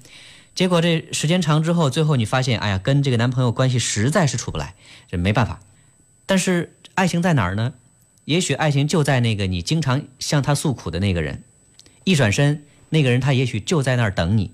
[0.56, 4.74] 结果这时间长之后，最后你发现，哎呀，跟这个男朋友关系实在是处不来，
[5.08, 5.60] 这没办法。
[6.26, 7.74] 但是爱情在哪儿呢？
[8.30, 11.42] 也许爱情就在那个你经常向他诉苦的那个人，
[12.04, 14.52] 一转身，那个人他也许就在那儿等你。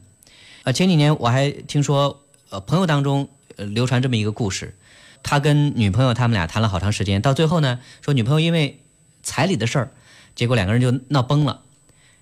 [0.62, 4.78] 啊，前几年我还听说，呃，朋友当中呃流传这么一个故事，
[5.22, 8.80] 他跟女朋友他们俩谈了好长时间，到最后呢，说女朋友因为
[9.22, 9.92] 彩礼的事儿，
[10.34, 11.60] 结果两个人就闹崩了。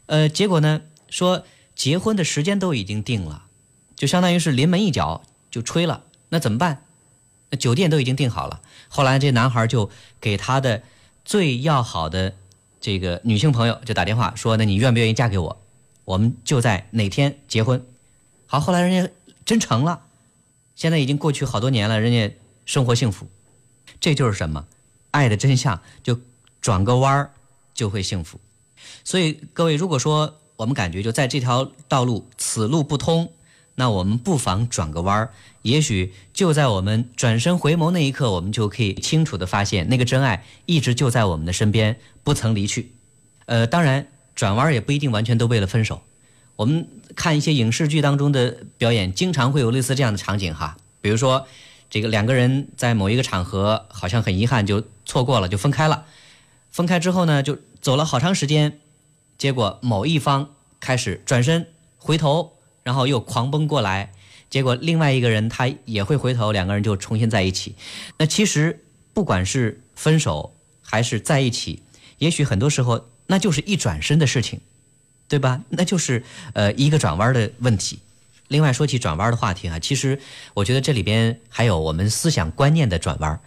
[0.06, 1.44] 呃，结果呢，说
[1.76, 3.44] 结婚的时间都已经定了，
[3.94, 6.82] 就相当于是临门一脚就吹了，那怎么办？
[7.50, 8.60] 那酒店都已经订好了。
[8.88, 9.88] 后来这男孩就
[10.20, 10.82] 给他的。
[11.24, 12.34] 最要好的
[12.80, 15.60] 这个女性朋友就打电话说：“那你愿不愿意嫁给我？
[16.04, 17.84] 我们就在哪天结婚？”
[18.46, 19.10] 好，后来人家
[19.44, 20.02] 真成了，
[20.74, 23.26] 现在已经过去好多年了，人家生活幸福。
[24.00, 24.66] 这就是什么？
[25.10, 26.20] 爱的真相，就
[26.60, 27.32] 转个弯儿
[27.72, 28.38] 就会幸福。
[29.02, 33.32] 所以各位，如果说我们感觉就在这条道路此路不通。
[33.76, 35.30] 那我们不妨转个弯儿，
[35.62, 42.92] 也许就在我们转身回眸那一刻，我们就可以清楚地发现，那个真爱一直就在我们的身边，不曾离去。
[43.46, 46.02] 呃，当然，转弯也不一定完全都为了分手。
[46.56, 50.76] 我们看一些影视剧当中的表演，经常会有类似这样的场景哈。
[51.00, 51.46] 比如说，
[51.90, 56.06] 这个两个人在某一个场合，好像很遗憾就错过了，就分开了。
[56.70, 58.78] 分开之后呢，就走了好长时间，
[59.36, 61.66] 结果某一方开始转身
[61.98, 62.53] 回头。
[62.84, 64.12] 然后又狂奔过来，
[64.48, 67.74] 结果另外一个人他也会回头，两个人就重新在一起。
[68.18, 71.82] 那其实不管是分手还是在一起，
[72.18, 74.60] 也许很多时候那就是一转身的事情，
[75.28, 75.62] 对吧？
[75.70, 77.98] 那就是呃一个转弯的问题。
[78.48, 80.20] 另外说起转弯的话题啊，其实
[80.52, 83.40] 我觉得这里边还有我们思想观念的转弯。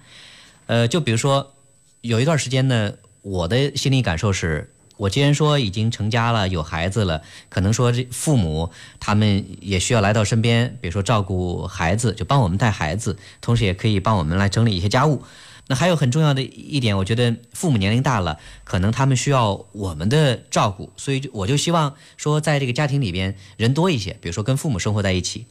[0.66, 1.54] 呃，就比如说
[2.02, 15.24] 有一段时间呢，我的心理感受是，我既然说已经成家了，有孩子了，可能说这父母他们也需要来到身边，比如说照顾孩子，就帮我们带孩子，同时也可以帮我们来整理一些家务。
[15.70, 25.46] 那还有很重要的一点，我觉得父母年龄大了，可能他们需要我们的照顾，所以我就希望说，在这个家庭里边人多一些，比如说跟父母生活在一起。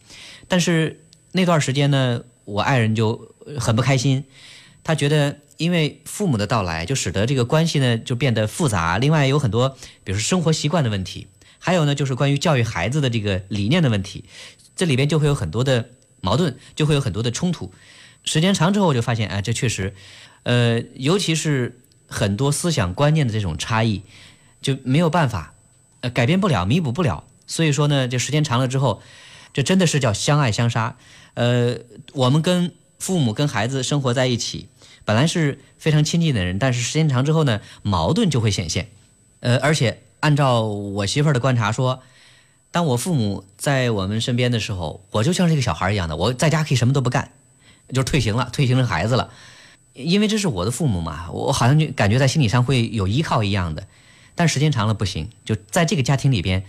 [0.48, 4.24] 但是那段时间呢，我爱人就很不开心，
[4.82, 8.98] 他觉得因为父母的到来，就使得这个关系呢就变得复杂。
[8.98, 11.26] 另外有很多，比如说生活习惯的问题，
[11.58, 14.24] 还有呢就是关于教育孩子的这个理念的问题，
[14.74, 15.90] 这里边就会有很多的
[16.20, 17.72] 矛盾，就会有很多的冲突。
[18.24, 19.94] 时间长之后，我就发现，哎，这确实，
[20.42, 24.02] 呃，尤其是很多思想观念的这种差异，
[24.60, 25.54] 就没有办法，
[26.00, 27.24] 呃，改变不了，弥补不了。
[27.46, 29.00] 所以说呢，这时间长了之后，
[29.52, 30.96] 这真的是叫相爱相杀。
[31.34, 31.78] 呃，
[32.14, 34.68] 我们跟父母、跟孩子生活在一起，
[35.06, 38.90] 本来是非常亲近的人，但是时间长之后呢，矛盾就会显现。
[39.40, 42.02] 呃，而且按照我媳妇儿的观察说，
[42.70, 47.32] 当我父母在我们身边的时候，我就像是一个小孩一样的，我在家可以什么都不干。
[47.94, 49.30] 就退行了，退行成孩子了，
[49.92, 53.86] 因为这是我的父母嘛，我好像就感觉在心理上会有依靠一样的。
[54.34, 56.64] 但时间长了不行，就在这个家庭里边，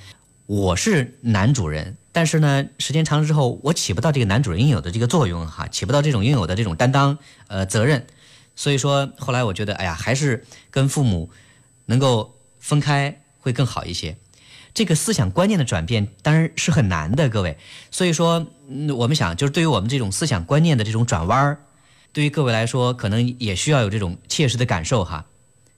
[0.45, 8.05] 我是男主人，但是呢，时间长了之后，我起不到这个男主人应有的这个作用哈，起不到这种应有的这种担当呃责任。
[8.57, 11.29] 所以说后来我觉得，哎呀，还是跟父母
[11.85, 14.17] 能够分开会更好一些。
[14.73, 17.57] 这个思想观念的转变当然是很难的，各位。
[17.89, 21.59] 所以说，嗯我们想，就是对于我们这种思想观念的这种转弯儿，
[22.11, 25.25] 对于各位来说，可能也需要有这种切实的感受哈。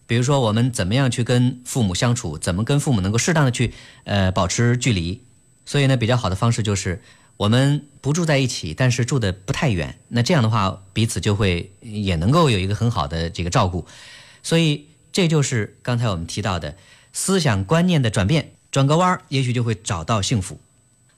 [0.07, 3.73] 比如说，我们怎么样去跟父母相处，怎么跟父母能够适当的去
[4.05, 5.21] 呃保持距离。
[5.65, 7.01] 所以呢，比较好的方式就是
[7.39, 9.97] 我们不住在一起，但是住的不太远。
[10.09, 13.87] 那这样的话，彼此就会也能够有一个很好的这个照顾。
[14.43, 16.75] 所以这就是刚才我们提到的
[17.13, 18.51] 思想观念的转变。
[18.71, 20.59] 转个弯儿，也许就会找到幸福。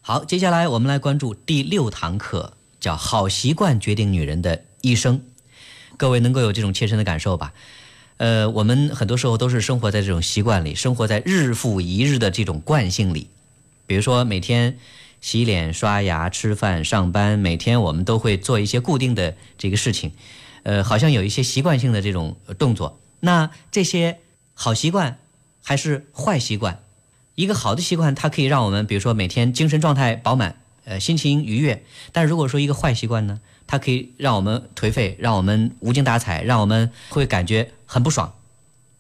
[0.02, 5.24] 好，接下来我们来关注第六堂课，叫“好习惯决定女人的一生”。
[5.98, 7.52] 各位能够有这种切身的感受吧？
[8.18, 13.28] 呃，我们很多时候都是生活在这种习惯里，生活在日复一日的这种惯性里。
[13.88, 14.78] 比如说，每天
[15.22, 20.12] 洗脸、刷牙、吃饭、上班，每天我们都会做一些固定的这个事情，
[20.64, 23.00] 呃，好像有一些习惯性的这种动作。
[23.20, 24.18] 那这些
[24.54, 25.20] 好习惯
[25.64, 26.80] 还是坏习惯？
[27.36, 31.84] 一个好的习惯，它可以让我们，比如说每天精神状态饱满，呃，心情愉悦。
[32.12, 38.34] 但如果说一个坏习惯呢，它可以让我们颓废，让我们无精打采，让我们会感觉很不爽。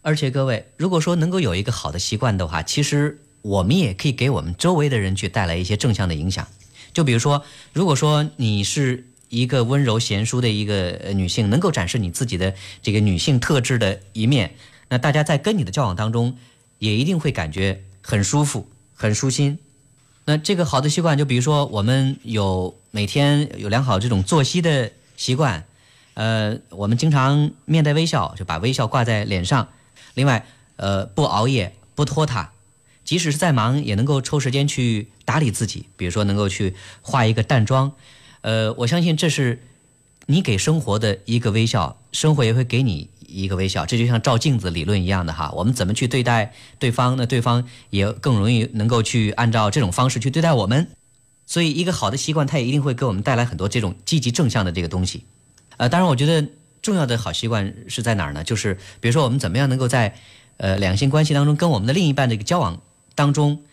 [0.04, 6.48] 而且各位，如果说能够有一个好的习惯的话，其实我们也可以给我们周围的人去带来一些正向的影响。
[6.94, 14.56] 就比如说，如果说你是一个温柔贤淑的一个女性，能够展示你自己的这个女性特质的一面，
[14.90, 16.38] 那大家在跟你的交往当中，
[16.80, 17.84] 也一定会感觉。
[18.04, 19.60] 很舒服，很舒心。
[20.26, 25.64] 那这个好的习惯，就比如说我们有每天有良好这种作息的习惯，
[26.16, 29.70] 呃，我们经常面带微笑，就把微笑挂在脸上。
[30.16, 32.52] 另外，呃，不熬夜，不拖沓，
[33.04, 35.86] 即使是再忙，也能够抽时间去打理自己。
[35.98, 37.92] 比如说，能够去化一个淡妆。
[38.42, 39.62] 呃，我相信这是
[40.26, 43.10] 你给生活的一个微笑，生活也会给你。
[43.34, 45.50] 一个微笑，这就像照镜子理论一样的哈。
[45.56, 50.90] 我们怎么去对待对方，那对方也更容易能够去按照这种方式去对待我们。
[51.46, 55.24] 所以，一个好的习惯，它也一定会给我们带来很多这种积极正向的这个东西。
[55.78, 56.46] 呃，当然，我觉得
[56.82, 58.44] 重要的好习惯是在哪儿呢？
[58.44, 60.14] 就是比如说，我们怎么样能够在
[60.58, 62.82] 呃两性关系当中，跟我们的另一半的一个交往
[63.16, 63.64] 当中，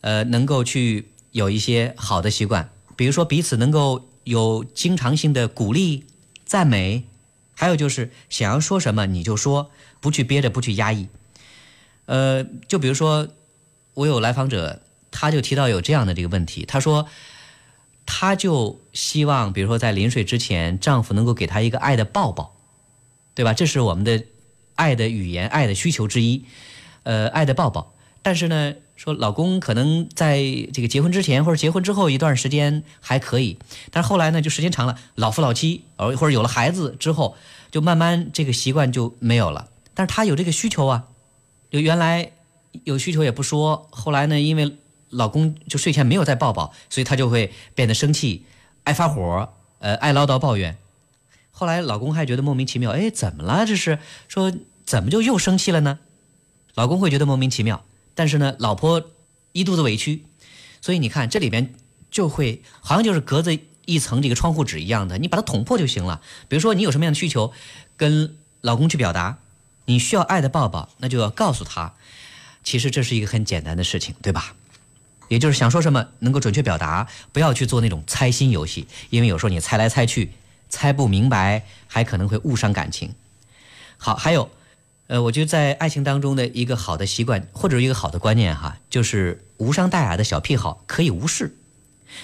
[0.00, 6.04] 呃，能够去有一些好的习惯，比如说彼此能够有经常性的鼓励、
[6.44, 7.04] 赞美。
[7.52, 11.08] 还有就是想要说什么你就说，不去憋着，不去压抑。
[12.06, 13.28] 呃，就比如说，
[13.92, 17.06] 我有来访者，他就提到有这样的这个问题，他说，
[18.06, 22.56] 他就希望，比如说在临睡之前，丈夫能够给他一个爱的抱抱，
[23.34, 23.52] 对吧？
[23.52, 24.24] 这是我们的
[24.74, 26.46] 爱的语言、爱的需求之一，
[27.02, 27.92] 呃，爱的抱抱。
[28.22, 28.74] 但是呢。
[29.00, 30.42] 说老公可能在
[30.74, 33.56] 这个结婚之前或者结婚之后一段时间还可以，
[33.90, 37.34] 但是后来呢，就时间长了，老夫老妻，呃或者有了孩子之后，
[37.70, 39.70] 就慢慢这个习惯就没有了。
[39.94, 41.06] 但是他有这个需求啊，
[41.70, 42.32] 就原来
[42.84, 44.76] 有需求也不说，后来呢，因为
[45.08, 48.44] 老公就睡前没有再抱抱，所以他就会变得生气，
[48.84, 50.76] 爱发火，呃，爱唠叨抱怨。
[51.50, 53.64] 后来老公还觉得莫名其妙，哎，怎么了？
[53.64, 54.52] 这是说
[54.84, 56.00] 怎么就又生气了呢？
[56.74, 57.82] 老公会觉得莫名其妙。
[58.14, 59.10] 但是呢，老婆
[59.52, 60.24] 一肚子委屈，
[60.80, 61.74] 所以你看这里边
[62.10, 66.20] 就会好像就是隔着一层这个窗户纸一样的，你把它捅破就行了。
[66.48, 67.52] 比如说你有什么样的需求，
[67.96, 69.38] 跟老公去表达，
[69.86, 71.94] 你需要爱的抱抱，那就要告诉他，
[72.62, 74.54] 其实这是一个很简单的事情，对吧？
[75.28, 80.32] 也就是想说什么能够准确表达，不要去做那种猜心游戏，因为有时候你猜来猜去，
[80.68, 83.14] 猜不明白，还可能会误伤感情。
[83.96, 84.50] 好，还有，
[85.10, 91.56] 呃，我觉得在爱情当中的一个好的习惯或者一个好的观念哈，就是无伤大雅的小癖好可以无视。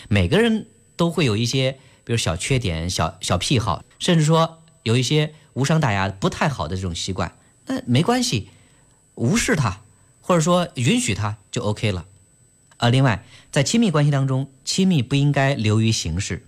[0.09, 8.51] 每个人都会有一些，比如小缺点、小小癖好，甚至说有一些无伤大雅、不太好的这种习惯，那没关系，
[9.17, 9.81] 无视它，
[10.21, 12.07] 或者说允许它就 OK 了。
[12.77, 16.47] 啊，另外，在亲密关系当中，亲密不应该流于形式，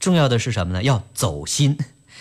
[0.00, 0.82] 重要的是什么呢？
[0.82, 1.78] 要走心，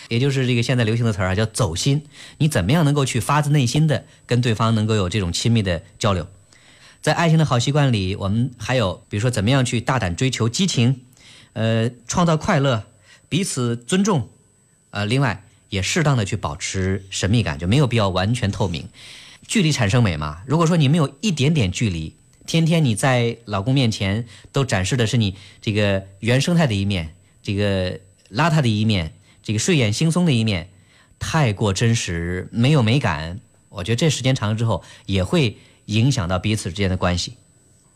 [0.09, 2.03] 也就是这个现在流行的词儿啊，叫走心。
[2.39, 6.27] 你怎么样能够去发自内心的跟对方能够有这种亲密的交流？
[7.01, 10.99] 在爱情的好习惯里，我们还有比如说怎么样去大胆追求激情，
[11.53, 12.83] 呃，创造快乐，
[13.29, 14.27] 彼此尊重，
[14.89, 18.89] 呃，另外也适当的去保持神秘感，就没有必要完全透明。
[19.47, 20.41] 距离产生美嘛？
[20.45, 22.15] 如果说你没有一点点距离。
[22.45, 27.91] 天天你在老公面前都展示的是你这个原生态的一面，这个
[28.31, 29.13] 邋遢的一面，
[29.49, 30.69] 这个睡眼惺忪的一面，
[31.17, 33.39] 太过真实，没有美感。
[33.69, 37.33] 我觉得这时间长了之后，也会影响到彼此之间的关系。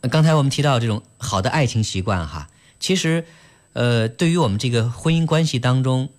[0.09, 2.49] 刚才我们提到这种好的爱情习惯哈，
[2.79, 3.25] 其实，
[3.73, 6.09] 呃，对于我们这个婚姻关系当中。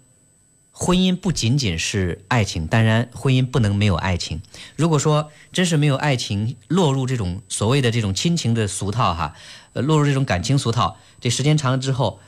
[0.70, 4.40] 婚姻不仅仅是爱情，当然婚姻不能没有爱情。
[4.76, 9.34] 如果说真是没有爱情，落入这种所谓的这种亲情的俗套哈，
[9.72, 12.20] 呃，落入这种感情俗套，这时间长了之后，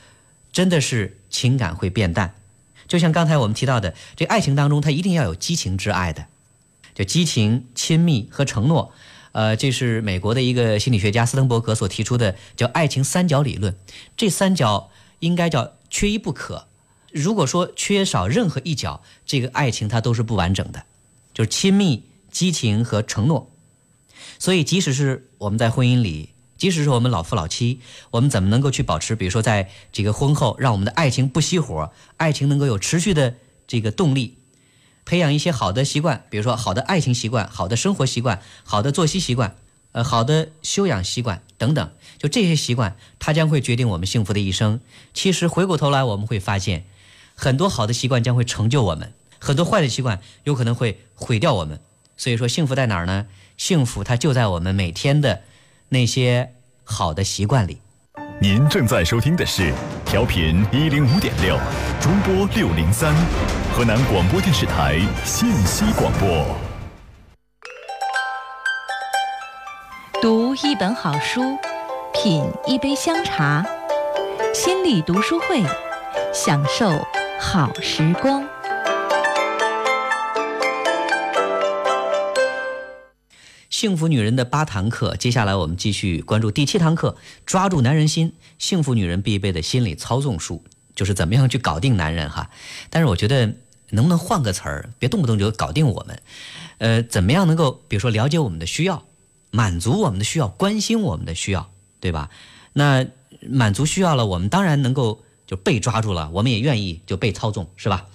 [0.51, 2.35] 真的是情感会变淡。
[2.87, 6.27] 就像刚才我们提到的，这爱情当中它一定要有激情之爱的，
[6.95, 8.91] 就激情、亲密和承诺。
[9.33, 13.75] 呃，这是美国的一个心理学家斯滕伯格所提出的叫爱情三角理论。
[14.15, 16.67] 这三角应该叫缺一不可。
[17.11, 20.83] 如果说缺少任何一角，这个爱情它都是不完整的，
[21.33, 23.51] 就是亲密、激情和承诺。
[24.39, 27.79] 所以，即使是我们在婚姻里，即使是我们老夫老妻，
[28.11, 29.15] 我们怎么能够去保持？
[29.15, 33.35] 比如说，在这个婚后，让我们的爱情不熄火，爱情能够有持续的
[33.67, 34.37] 这个动力，
[35.05, 39.55] 培养一些好的习惯，比如说好的爱情习惯、好的生活习惯、好的作息习惯、
[39.91, 41.91] 呃好的修养习惯等等。
[42.17, 44.81] 就这些习惯，它将会决定我们幸福的一生。
[45.13, 46.85] 其实回过头来，我们会发现。
[47.39, 51.79] 很多好的习惯将会成就我们，很多坏的习惯有可能会毁掉我们。
[52.17, 53.27] 所以说，幸福在哪儿呢？
[53.57, 55.43] 幸福它就在我们每天的
[55.89, 57.81] 那些好的习惯里。
[58.39, 59.73] 您正在收听的是
[60.05, 61.57] 调频一零五点六，
[61.99, 63.13] 中波六零三，
[63.73, 66.45] 河南广播电视台信息广播。
[70.21, 71.41] 读一本好书，
[72.13, 73.65] 品一杯香茶，
[74.53, 75.63] 心理读书会，
[76.33, 76.91] 享受。
[77.39, 78.43] 好时光，
[83.77, 87.15] 幸福女人的八堂课，接下来我们继续关注第七堂课：
[87.45, 88.33] 抓住男人心。
[88.57, 90.63] 幸福女人必备的心理操纵术，
[90.95, 92.49] 就是怎么样去搞定男人哈。
[92.89, 93.53] 但是我觉得，
[93.91, 96.19] 能不能换个词儿，别动不动就搞定我们？
[96.79, 99.05] 呃，怎么样能够，比如说了解我们的需要，
[99.51, 101.69] 满足我们的需要，关心我们的需要，
[101.99, 102.31] 对吧？
[102.73, 103.05] 那
[103.47, 105.21] 满足需要了，我们当然能够。
[105.45, 108.07] 就被抓住了，我们也愿意就被操纵，是吧？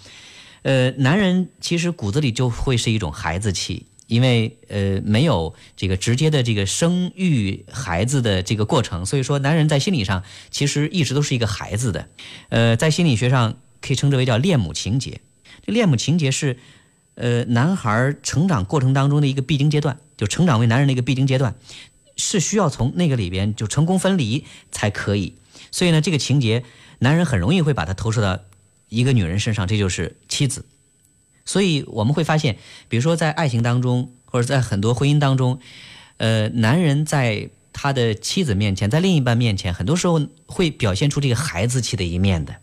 [0.63, 12.09] 呃，男人其实骨子里就会是一种孩子气，因为呃没有这个直接的这个生育孩子的这个过程，所以说男人在心理上其实一直都是一个孩子的。
[12.51, 15.21] 呃，在心理学上可以称之为叫恋母情节。
[15.65, 16.59] 这恋母情节是
[17.15, 21.55] 呃男孩成长过程当中的一个必经阶段，就成长为男人的一个必经阶段，
[22.17, 25.35] 是需要从那个里边就成功分离才可以。
[25.71, 26.65] 所以呢，这个情节。
[26.99, 28.45] 男人很容易会把它投射到
[28.89, 30.65] 一个女人身上，这就是妻子。
[31.45, 35.59] 所以我们会发现，比如说在爱情当中，或者在很多婚姻当中，
[36.17, 42.57] 呃，男人在他的妻子面前，在另一半面前，很多时候会表现出这个孩子气的一面的。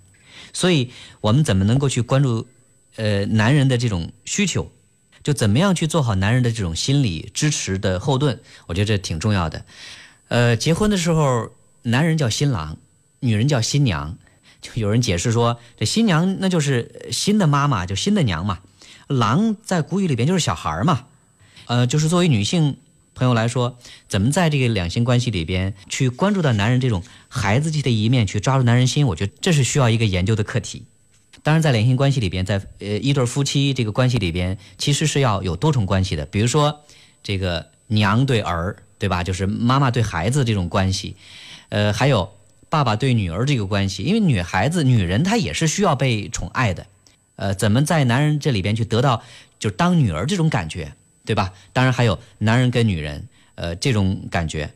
[0.54, 2.48] 所以，我们怎么能够去关注
[2.96, 4.72] 呃男人的这种需求，
[5.24, 8.40] 就怎么样去做好男人的这种心理支持的后盾？
[8.68, 9.66] 我觉得这挺重要的。
[10.28, 11.52] 呃，结婚的时候，
[11.84, 12.78] 男人叫新郎，
[13.20, 14.18] 女人叫新娘。
[14.62, 18.60] 就有人解释说，这新娘那就是新的妈妈，就新的娘嘛。
[19.10, 21.08] 狼在古语里边就是小孩嘛。
[21.66, 22.78] 呃，就是作为女性
[23.16, 30.86] 朋友来说，怎么在这个两性关系里边去关注到男人这种孩子气的一面，去抓住男人心，我觉得这是需要一个研究的课题。
[31.44, 36.26] 当然，在两性关系里边，在呃一对夫妻这个关系里边，其实是要有多重关系的。
[36.28, 36.82] 比如说，
[37.24, 39.24] 这个娘对儿，对吧？
[39.24, 41.16] 就是妈妈对孩子这种关系。
[41.70, 42.32] 呃，还有。
[42.72, 46.86] 爸爸对女儿这个关系，因为女孩子、女人她也是需要被宠爱的，
[47.40, 49.24] 呃，怎么在男人这里边去得到，
[49.60, 51.54] 就当女儿这种感觉，对吧？
[51.72, 54.70] 当然还有男人跟女人，呃，这种感觉。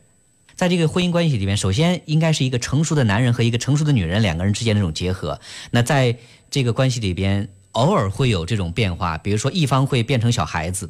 [0.54, 5.38] 在这个婚姻关系里面，首先应该是一个成熟的男人和一个成熟的女人两个人之间的这种结合。
[5.72, 6.16] 那在
[6.50, 10.88] 这个关系里边，偶尔会有这种变化，比如说一方会变成小孩子。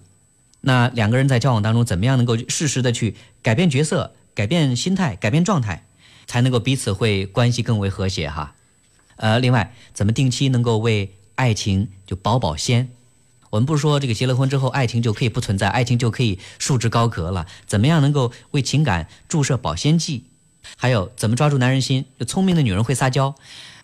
[0.60, 5.84] 那两个人在交往当中，怎么样能够适时的去改变角色、改变心态、改变状态，
[6.26, 8.54] 才能够彼此会关系更为和谐哈？
[9.16, 12.90] 呃，另外，怎么定期能够为爱情就保保鲜？
[13.50, 17.46] 我们不说这个结了婚之后爱情就可以不存在，爱情就可以束之高阁了？
[17.66, 20.24] 怎么样能够为情感注射保鲜剂？
[20.76, 22.04] 还有怎么抓住男人心？
[22.26, 23.34] 聪明的女人会撒娇，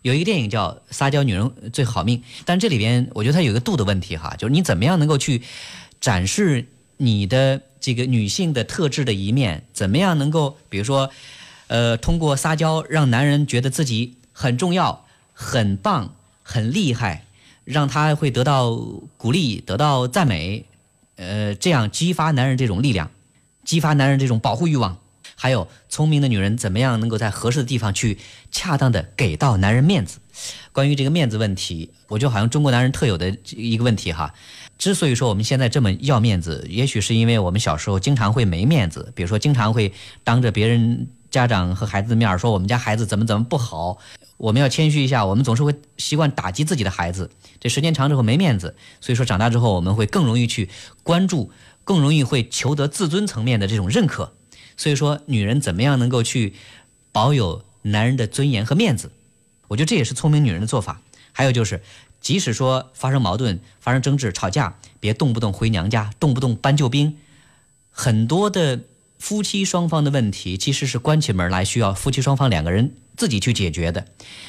[0.02, 5.42] 有一个电影叫《撒娇女人最好命》，但这里边我觉得它有一个度的问题哈，就是你怎么样能够去
[6.00, 9.66] 展示你的这个女性的特质的一面？
[9.72, 11.10] 怎么样能够比如说，
[11.68, 17.26] 呃，通过撒娇让男人觉得自己很重要、很棒、很厉害？
[17.70, 18.70] 让他会得到
[19.16, 20.64] 鼓励，得到赞美，
[21.16, 23.10] 呃，这样激发男人这种力量，
[23.64, 24.98] 激发男人这种保护欲望。
[25.36, 28.18] 还有聪明的女人怎么样能够在合适的地方去
[28.50, 30.18] 恰当的给到男人面子？
[30.72, 34.34] 关于这个面子问题，我就好像中国男人特有的一个问题哈。
[34.76, 39.92] 之所以说我们现在这么要面子，也许是因为我们小时候经常会没面子，比如说经常会
[40.24, 43.96] 当着别人家长和孩子的面说我们家孩子怎么怎么不好。
[44.40, 47.30] 我们要谦虚一下，我们总是会习惯打击自己的孩子，
[47.60, 50.70] 这时间长之后没面子，所以说长大之后我们会更容易去
[51.02, 51.52] 关注，
[51.84, 54.32] 更容易会求得自尊层面的这种认可。
[54.78, 56.54] 所以说，女人怎么样能够去
[57.12, 59.12] 保有男人的尊严和面子？
[59.68, 61.02] 我觉得这也是聪明女人的做法。
[61.32, 61.82] 还有就是，
[62.22, 67.18] 即使说发生矛盾、发生争执、吵架，别动不动回娘家，动不动搬救兵，
[67.90, 68.80] 很多的。
[69.20, 74.06] 夫妻双方的问题其实是关起门来需要夫妻双方两个人自己去解决的。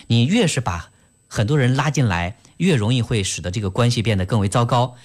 [0.07, 0.89] 你越是把
[1.28, 4.95] 很多人拉进来，越容易会使得这个关系变得更为糟糕。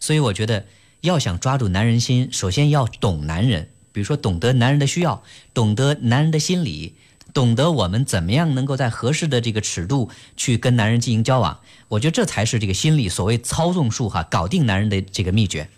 [0.00, 0.66] 所以我觉得，
[1.00, 5.22] 要想抓住男人心，首先要懂男人，比如说懂得男人的需要，
[5.54, 6.96] 懂得男人的心理，
[7.32, 11.60] 懂得我们怎么样能够在合适的这个尺度去跟男人进行交往。
[11.88, 15.68] 我觉得这才是这个心理所谓操纵术哈，搞定男人的这个秘诀。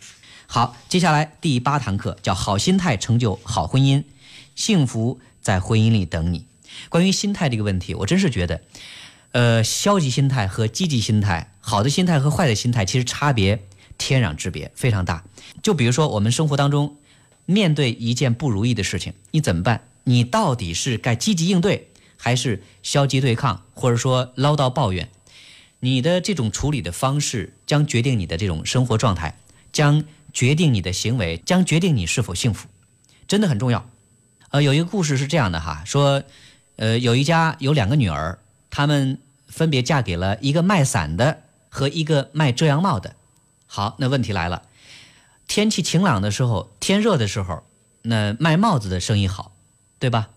[0.49, 4.05] 好，接下来第八堂课叫“好心态成就好婚姻，
[4.55, 6.47] 幸福在婚姻里等你”。
[6.89, 8.63] 关于心态这个问题，我真是觉得，
[9.33, 13.65] 呃，消极心态和积极心态，好的心态和坏的心态，其实差别
[13.99, 15.25] 天壤之别，非常大。
[15.63, 16.97] 就比如说，我们生活当中
[17.45, 19.89] 面对一件不如意的事情，你怎么办？
[20.05, 25.09] 你到底是该积极应对，还是消极对抗，或者说唠叨抱怨？
[25.81, 29.39] 你的这种处理的方式，将决定你的这种生活状态，
[29.73, 30.05] 将。
[30.37, 32.69] 决定你的行为，将决定你是否幸福，
[33.27, 33.89] 真的很重要。
[34.51, 36.23] 呃，有一个故事是这样的哈，说，
[36.77, 39.19] 呃，有一家有两个女儿，她们
[39.49, 43.17] 分别嫁给了一个卖伞的和一个卖遮阳帽的。
[43.67, 44.65] 好，那问题来了，
[45.49, 47.65] 天气晴朗的时候，天热的时候，
[48.03, 49.53] 那卖帽子的生意好，
[49.99, 50.29] 对吧？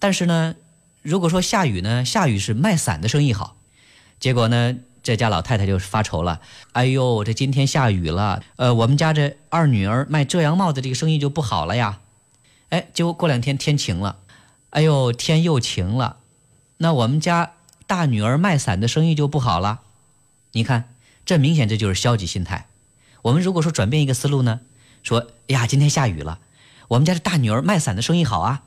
[0.00, 0.56] 但是呢，
[1.00, 3.56] 如果说下雨呢，下雨是卖伞的生意好，
[4.18, 4.74] 结果呢？
[5.08, 6.42] 这家老太太就发愁了，
[6.72, 12.00] 哎呦，这今天下雨了，呃，我们家这二女儿卖遮阳帽的这个生意就不好了呀。
[12.68, 14.18] 哎，结果过两天天晴了，
[14.68, 16.18] 哎呦，天又晴了，
[16.76, 17.52] 那我们家
[17.86, 19.80] 大女儿卖伞的生意就不好了。
[20.52, 20.94] 你看，
[21.24, 22.66] 这明显这就是消极心态。
[23.22, 24.60] 我们如果说转变一个思路呢，
[25.02, 26.38] 说，哎呀，今天下雨了，
[26.88, 28.62] 我们家这大女儿卖伞的生意好啊。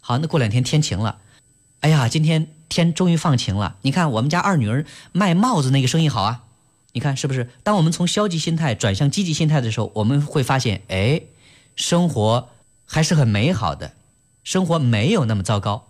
[0.00, 1.18] 好，那过两天天晴了，
[1.82, 2.48] 哎呀，今天。
[2.72, 6.44] 天终于放晴了，你看我们家二女儿卖帽子那个生意好啊，
[6.92, 7.50] 你看是不是？
[7.62, 11.20] 当我们从消极心态转向积极心态的时候，我们会发现，哎，
[11.76, 12.48] 生活
[12.86, 13.92] 还是很美好的，
[14.42, 15.88] 生活没有那么糟糕。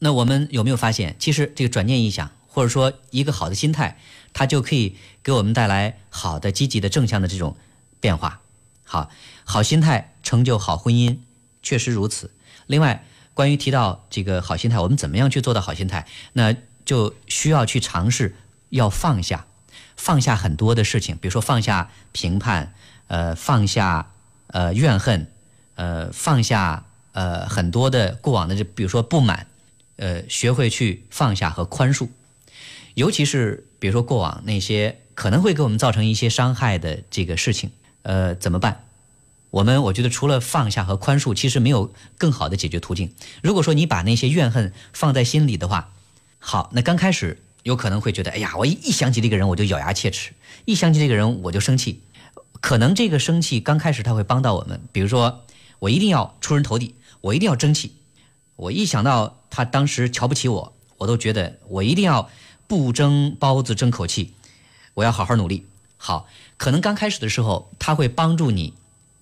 [0.00, 3.96] 那我们有没有发现，其实这个转念一想，或者说一个好的心态，
[4.34, 7.56] 它就可以给我们带来好的、积极的、正向的这种
[7.98, 8.42] 变化。
[8.84, 9.08] 好，
[9.44, 11.16] 好心态成就好婚姻，
[11.62, 12.30] 确实如此。
[12.66, 13.06] 另外。
[13.40, 16.06] 关于提到这个好心态，我们怎么样去做到好心态？
[16.34, 18.36] 那就需要去尝试
[18.68, 19.46] 要放下，
[19.96, 22.74] 放下很多的事情，比如说放下评判，
[23.06, 24.10] 呃，放下
[24.48, 25.26] 呃怨恨，
[25.76, 29.46] 呃，放下呃很多的过往的，就比如说不满，
[29.96, 32.10] 呃，学会去放下和宽恕，
[32.92, 37.70] 尤其是比如说过往那些可能会给我们造成一些伤害的这个事情，
[38.02, 38.84] 呃，怎么办？
[39.50, 43.12] 我们我觉得除了放下和宽恕，其实没有更好的解决途径。
[43.42, 45.92] 如果说你把那些怨恨放在心里的话，
[46.38, 50.32] 好，那刚开始有可能会觉得，哎呀，我一一想起这个人我就咬牙切齿，
[50.66, 52.00] 一想起这个人我就生气。
[52.60, 55.44] 可能这个生气刚开始他会帮到我们，比如说
[55.80, 57.96] 我一定要出人头地，我一定要争气。
[58.54, 62.30] 我一想到他当时瞧不起我，我都觉得我一定要
[62.68, 64.34] 不争包子争口气，
[64.94, 65.66] 我要好好努力。
[65.96, 68.74] 好，可能刚开始的时候他会帮助你。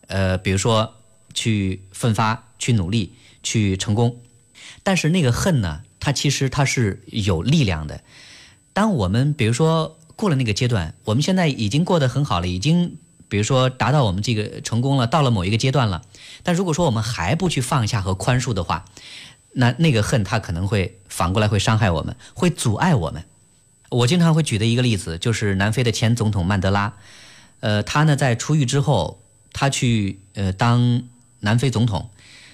[0.08, 0.94] 呃，比如说
[1.32, 4.20] 去奋发、去努力、去成功。
[4.82, 8.02] 但是那个恨呢，它其实它是有力量的。
[8.72, 12.96] 当我们比如说过了那个阶段，我们现在已经过得很好了，已经
[13.28, 16.02] 比如说达到我们这个成功了，到了某一个阶段了。
[16.42, 18.84] 但如果说我们还不去放下和宽恕的话，
[19.52, 23.24] 那那个恨它可能会反过来会伤害我们，会阻碍我们。
[23.90, 26.94] 我经常会举的一个例子就是南非的前总统曼德拉，
[27.60, 29.22] 呃，他呢在出狱之后，
[29.52, 31.02] 他去呃当
[31.40, 32.10] 南非总统，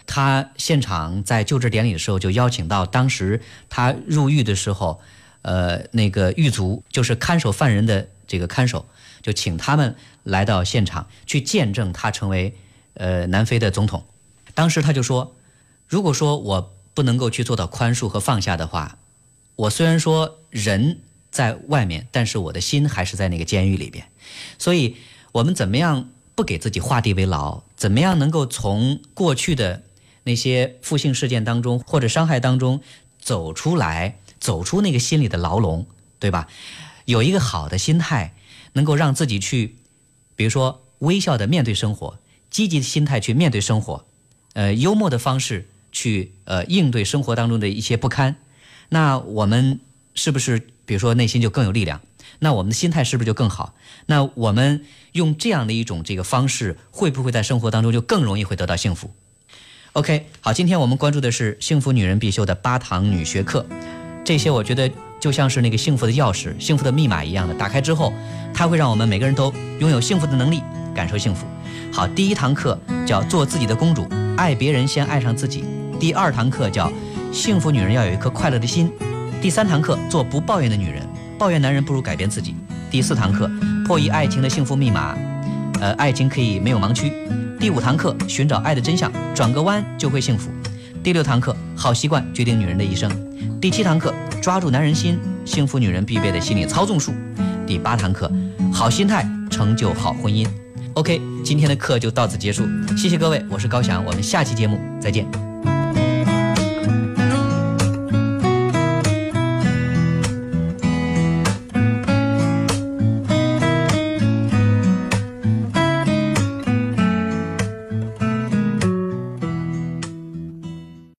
[0.07, 5.01] 他现场在就职典礼的时候就邀请到当时他入狱的时候，
[5.43, 8.87] 呃那个狱卒就是看守犯人的这个看守，
[9.23, 12.55] 就请他们来到现场去见证他成为
[12.95, 14.05] 呃南非的总统。
[14.55, 15.35] 当时他就说，
[15.89, 18.99] 如果说我不能够去做到宽恕和放下的话，
[19.57, 21.01] 我虽然说人。
[21.35, 24.07] 在外面，但是我的心还是在那个监狱里边，
[24.57, 24.95] 所以
[25.33, 27.63] 我们怎么样不给自己画地为牢？
[27.77, 29.83] 怎么样能够从过去的
[30.25, 32.81] 那些负性事件当中或者伤害当中
[33.19, 35.87] 走出来，走出那个心里的牢笼，
[36.19, 36.49] 对吧？
[37.05, 38.35] 有一个好的心态，
[38.73, 39.77] 能够让自己去，
[40.37, 42.19] 比如说微笑的面对生活，
[42.51, 44.05] 积极的心态去面对生活，
[44.55, 48.37] 呃，幽默的方式去呃应对生活当中的一些不堪，
[48.89, 49.81] 那我们
[50.15, 50.69] 是不是？
[50.87, 52.03] 比如说内心就更有力量，
[52.39, 53.75] 那我们的心态是不是就更好？
[54.07, 59.11] 那我们用这样的一种这个方式，会不会在生活当中就更容易会得到幸福
[59.93, 63.65] ？OK，好，今天我们关注的是幸福女人必修的八堂女学课，
[64.25, 68.13] 这些我觉得就像是那个幸福的钥匙、幸福的密码一样的，打开之后，
[68.53, 70.63] 它会让我们每个人都拥有幸福的能力，
[70.95, 71.47] 感受幸福。
[71.93, 75.65] 好，第一堂课叫做自己的公主，爱别人先爱上自己。
[76.01, 76.93] 第二堂课叫
[77.33, 78.91] 幸福女人要有一颗快乐的心。
[79.41, 81.07] 第三堂课，做不抱怨的女人，
[81.39, 82.55] 抱怨男人不如改变自己。
[82.91, 83.51] 第四堂课，
[83.87, 85.17] 破译爱情的幸福密码，
[85.81, 87.13] 呃，爱情可以没有盲区。
[87.59, 90.51] 第五堂课，寻找爱的真相，转个弯就会幸福。
[91.03, 93.11] 第六堂课，好习惯决定女人的一生。
[93.61, 97.13] 第七堂课，抓住男人心，幸福女人必备的心理操纵术。
[97.67, 98.31] 第八堂课，
[98.73, 100.47] 好心态成就好婚姻。
[100.95, 102.65] OK，今天的课就到此结束，
[102.97, 105.44] 谢谢各位，我是高翔，我们下期节目再见。